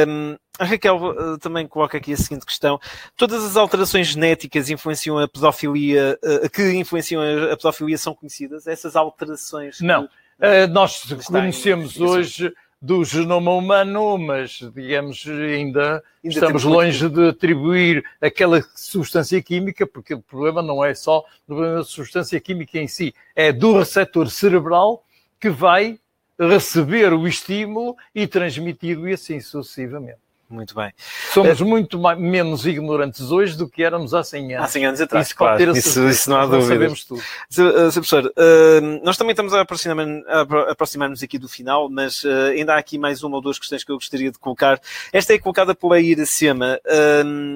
[0.08, 2.80] Um, a Raquel uh, também coloca aqui a seguinte questão.
[3.18, 7.20] Todas as alterações genéticas influenciam a pedofilia, uh, que influenciam
[7.52, 8.68] a pedofilia são conhecidas?
[8.68, 9.82] Essas alterações?
[9.82, 10.08] Não.
[10.08, 12.54] Que, uh, nós conhecemos hoje
[12.84, 20.14] do genoma humano, mas, digamos, ainda, ainda estamos longe de atribuir aquela substância química, porque
[20.14, 25.06] o problema não é só da substância química em si, é do receptor cerebral
[25.40, 25.98] que vai
[26.38, 30.20] receber o estímulo e transmitido e assim sucessivamente.
[30.54, 30.94] Muito bem.
[31.34, 34.66] Somos uh, muito mais, menos ignorantes hoje do que éramos há 100 anos.
[34.66, 35.76] Há 100 anos atrás, isso, claro.
[35.76, 36.68] Isso, isso, não há dúvida.
[36.68, 37.24] sabemos tudo.
[37.50, 37.62] Sr.
[37.70, 40.24] Uh, professor, uh, nós também estamos a aproximar-nos
[40.70, 43.92] aproximar aqui do final, mas eh, ainda há aqui mais uma ou duas questões que
[43.92, 44.80] eu gostaria de colocar.
[45.12, 46.80] Esta é colocada pela Iracema.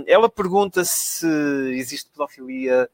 [0.08, 1.28] ela pergunta se
[1.74, 2.90] existe pedofilia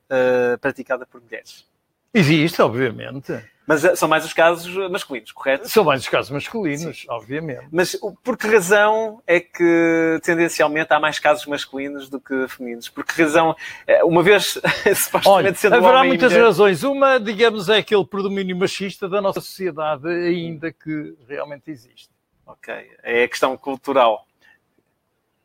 [0.60, 1.66] praticada por mulheres.
[2.14, 3.34] Existe, obviamente.
[3.66, 5.70] Mas uh, são mais os casos masculinos, correto?
[5.70, 7.08] São mais os casos masculinos, Sim.
[7.10, 7.68] obviamente.
[7.72, 12.90] Mas por que razão é que tendencialmente há mais casos masculinos do que femininos?
[12.90, 13.56] Por que razão,
[13.88, 14.60] eh, uma vez
[14.96, 16.46] supostamente Olha, sendo haverá homem muitas mulher...
[16.46, 16.84] razões.
[16.84, 22.10] Uma, digamos, é aquele predomínio machista da nossa sociedade ainda que realmente existe.
[22.46, 24.26] Ok, é a questão cultural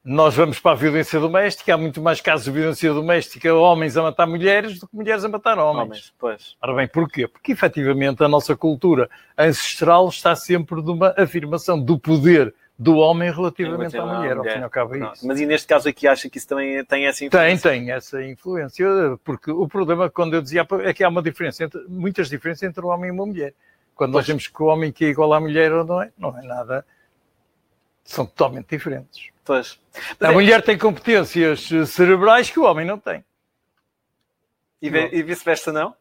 [0.09, 4.03] nós vamos para a violência doméstica, há muito mais casos de violência doméstica, homens a
[4.03, 5.85] matar mulheres, do que mulheres a matar homens.
[5.85, 6.57] homens pois.
[6.63, 7.29] Ora bem, porquê?
[7.29, 13.99] Porque efetivamente a nossa cultura ancestral está sempre numa afirmação do poder do homem relativamente
[13.99, 15.27] à mulher, ao fim e ao cabo é isso.
[15.27, 17.71] Mas e neste caso aqui acha que isso também tem essa influência?
[17.71, 18.87] Tem, tem essa influência,
[19.23, 22.83] porque o problema, quando eu dizia, é que há uma diferença, entre, muitas diferenças entre
[22.83, 23.53] um homem e uma mulher.
[23.95, 24.23] Quando pois.
[24.23, 26.43] nós vemos que o homem que é igual à mulher ou não é, não é
[26.43, 26.87] nada,
[28.09, 29.29] são totalmente diferentes.
[29.45, 29.79] Pois.
[30.21, 30.33] a é...
[30.33, 33.25] mulher tem competências cerebrais que o homem não tem.
[34.81, 35.95] E, e vice-versa, não?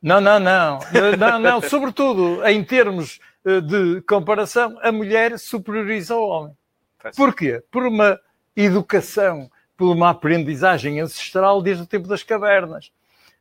[0.00, 0.78] Não, não, não.
[1.18, 1.60] não, não.
[1.60, 6.56] Sobretudo, em termos eh, de comparação, a mulher superioriza o homem.
[7.00, 7.16] Pois.
[7.16, 7.62] Porquê?
[7.70, 8.20] Por uma
[8.54, 12.92] educação, por uma aprendizagem ancestral desde o tempo das cavernas.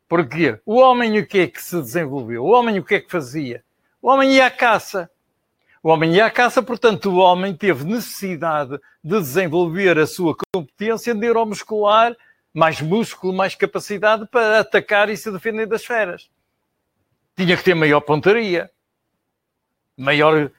[0.07, 0.59] Porquê?
[0.65, 2.43] O homem o que é que se desenvolveu?
[2.43, 3.63] O homem o que é que fazia?
[4.01, 5.09] O homem ia à caça.
[5.81, 11.13] O homem ia à caça, portanto, o homem teve necessidade de desenvolver a sua competência
[11.13, 12.15] neuromuscular,
[12.53, 16.29] mais músculo, mais capacidade para atacar e se defender das feras.
[17.35, 18.71] Tinha que ter maior pontaria,
[19.95, 20.51] maior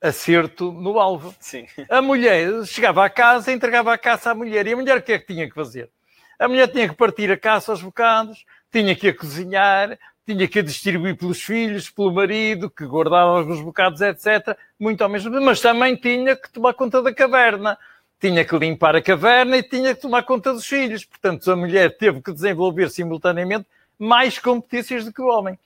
[0.00, 1.34] acerto no alvo.
[1.38, 1.66] Sim.
[1.88, 4.66] A mulher chegava à casa, entregava a caça à mulher.
[4.66, 5.90] E a mulher o que é que tinha que fazer?
[6.38, 9.96] A mulher tinha que partir a caça aos bocados, tinha que a cozinhar,
[10.26, 14.56] tinha que distribuir pelos filhos, pelo marido, que guardava alguns bocados, etc.
[14.78, 17.76] Muito ao mesmo tempo, mas também tinha que tomar conta da caverna.
[18.20, 21.04] Tinha que limpar a caverna e tinha que tomar conta dos filhos.
[21.04, 23.66] Portanto, a mulher teve que desenvolver simultaneamente
[23.98, 25.58] mais competências do que o homem.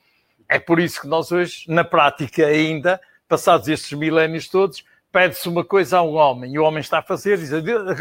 [0.48, 5.64] É por isso que nós hoje, na prática ainda, passados estes milénios todos, pede-se uma
[5.64, 7.50] coisa a um homem e o homem está a fazer, diz,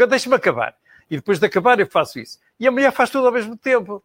[0.07, 0.75] deixa-me acabar
[1.09, 2.39] e depois de acabar eu faço isso.
[2.59, 4.03] E a mulher faz tudo ao mesmo tempo.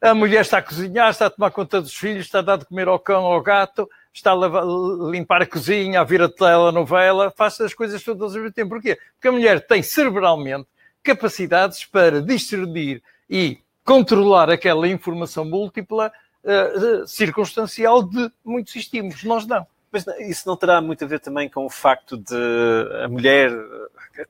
[0.00, 2.66] A mulher está a cozinhar, está a tomar conta dos filhos, está a dar de
[2.66, 4.64] comer ao cão, ao gato, está a lavar,
[5.10, 8.70] limpar a cozinha, a vir a telenovela, faz as coisas todas ao mesmo tempo.
[8.70, 8.98] Porquê?
[9.14, 10.68] Porque a mulher tem cerebralmente
[11.02, 16.12] capacidades para discernir e controlar aquela informação múltipla
[16.44, 19.24] uh, circunstancial de muitos estímulos.
[19.24, 19.66] Nós não.
[19.90, 23.52] Mas isso não terá muito a ver também com o facto de a mulher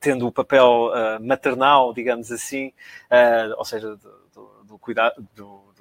[0.00, 2.68] tendo o papel uh, maternal, digamos assim,
[3.10, 5.71] uh, ou seja, do, do, do cuidado, do,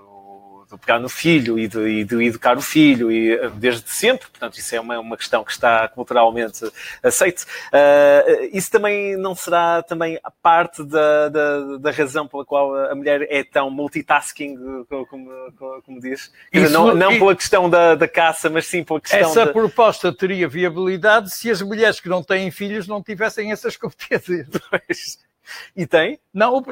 [0.69, 4.27] de pegar no filho e de, e de, educar o filho e eh, desde sempre,
[4.29, 6.69] portanto isso é uma, uma questão que está culturalmente
[7.03, 7.43] aceite.
[7.43, 12.95] Uh, isso também não será também a parte da, da, da, razão pela qual a
[12.95, 14.57] mulher é tão multitasking,
[14.87, 16.31] como, como, como diz?
[16.51, 19.53] Isso, não, não pela questão da, da caça, mas sim pela questão Essa da...
[19.53, 24.47] proposta teria viabilidade se as mulheres que não têm filhos não tivessem essas competências.
[24.69, 25.30] Pois.
[25.75, 26.19] E tem?
[26.33, 26.63] Não,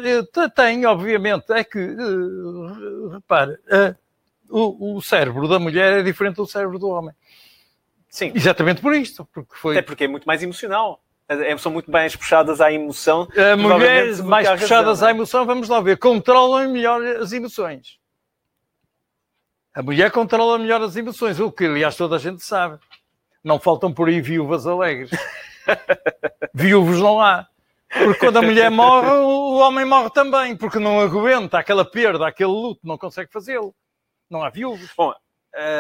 [0.55, 1.51] tem, obviamente.
[1.51, 3.95] É que, uh, repare, uh,
[4.49, 7.13] o, o, cérebro da mulher é diferente do cérebro do homem.
[8.07, 8.31] Sim.
[8.35, 9.27] Exatamente por isto.
[9.33, 9.77] Porque foi...
[9.77, 11.01] Até porque é muito mais emocional.
[11.27, 13.27] É, são muito mais puxadas à emoção.
[13.57, 17.99] Mulheres mais puxadas à emoção, vamos lá ver, controlam melhor as emoções.
[19.71, 22.79] A mulher controla melhor as emoções, o que aliás toda a gente sabe.
[23.43, 25.11] Não faltam por aí viúvas alegres.
[26.53, 27.47] Viúvos não há.
[27.91, 32.51] Porque quando a mulher morre, o homem morre também, porque não aguenta aquela perda, aquele
[32.51, 33.73] luto, não consegue fazê-lo.
[34.29, 34.91] Não há viúvos.
[34.95, 35.13] Bom,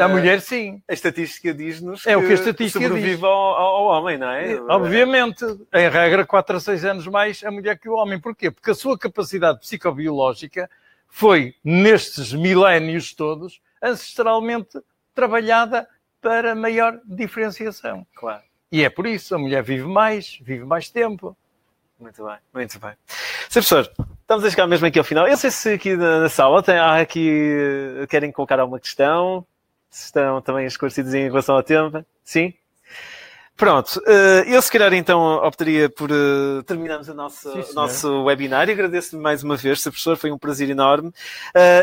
[0.01, 0.81] a mulher, sim.
[0.89, 3.23] A estatística diz-nos é que, o que a estatística sobrevive diz.
[3.23, 4.59] Ao, ao, homem, não é?
[4.67, 5.45] Obviamente.
[5.73, 8.19] Em regra, 4 a 6 anos mais a mulher que o homem.
[8.19, 8.49] Porquê?
[8.49, 10.69] Porque a sua capacidade psicobiológica
[11.07, 14.79] foi, nestes milénios todos, ancestralmente
[15.13, 15.87] trabalhada
[16.21, 18.05] para maior diferenciação.
[18.15, 18.43] Claro.
[18.71, 21.35] E é por isso, a mulher vive mais, vive mais tempo.
[21.99, 22.91] Muito bem, muito bem.
[23.49, 23.51] Sr.
[23.51, 23.91] Professor,
[24.21, 25.27] estamos a chegar mesmo aqui ao final.
[25.27, 27.51] Eu sei se aqui na, na sala tem, há aqui,
[28.09, 29.45] querem colocar alguma questão,
[29.89, 32.05] se estão também esclarecidos em relação ao tema.
[32.23, 32.53] Sim?
[33.57, 38.69] Pronto, eh, eu se calhar então optaria por uh, terminarmos o nosso, Sim, nosso webinar.
[38.69, 39.91] Agradeço-lhe mais uma vez, Sr.
[39.91, 41.11] Professor, foi um prazer enorme.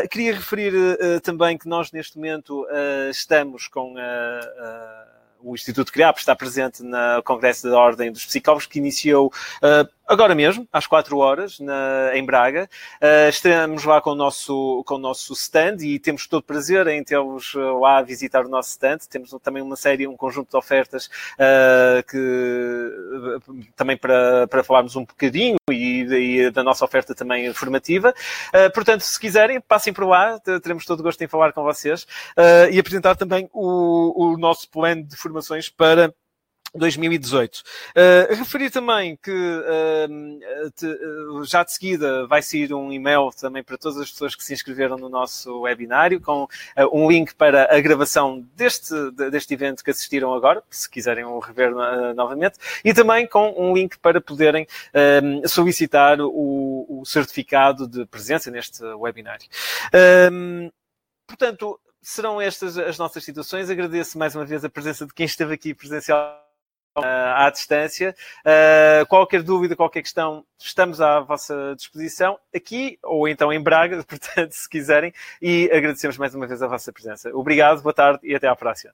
[0.09, 0.73] Queria referir
[1.21, 2.65] também que nós neste momento
[3.11, 5.07] estamos com a
[5.41, 10.33] o Instituto CRIAP está presente no Congresso da Ordem dos Psicólogos, que iniciou uh, agora
[10.33, 12.69] mesmo, às 4 horas, na, em Braga.
[13.01, 17.03] Uh, estamos lá com o, nosso, com o nosso stand e temos todo prazer em
[17.03, 18.99] tê-los lá a visitar o nosso stand.
[19.09, 25.03] Temos também uma série, um conjunto de ofertas uh, que também para, para falarmos um
[25.03, 28.13] bocadinho e, e da nossa oferta também formativa.
[28.53, 32.07] Uh, portanto, se quiserem, passem por lá, teremos todo o gosto em falar com vocês
[32.71, 36.13] e apresentar também o, o nosso plano de formações para
[36.77, 37.57] 2018.
[37.57, 43.63] Uh, referir também que uh, te, uh, já de seguida vai sair um e-mail também
[43.63, 46.47] para todas as pessoas que se inscreveram no nosso webinário, com
[46.91, 48.93] um link para a gravação deste,
[49.31, 51.71] deste evento que assistiram agora, se quiserem o rever
[52.15, 54.67] novamente, e também com um link para poderem
[55.45, 59.47] solicitar o, o, certificado de presença neste webinário.
[61.25, 63.69] portanto, serão estas as nossas situações.
[63.69, 66.46] Agradeço mais uma vez a presença de quem esteve aqui presencial
[67.03, 68.15] à distância.
[68.39, 74.51] Uh, qualquer dúvida, qualquer questão, estamos à vossa disposição aqui ou então em Braga, portanto,
[74.51, 75.13] se quiserem.
[75.41, 77.29] E agradecemos mais uma vez a vossa presença.
[77.33, 78.93] Obrigado, boa tarde e até à próxima.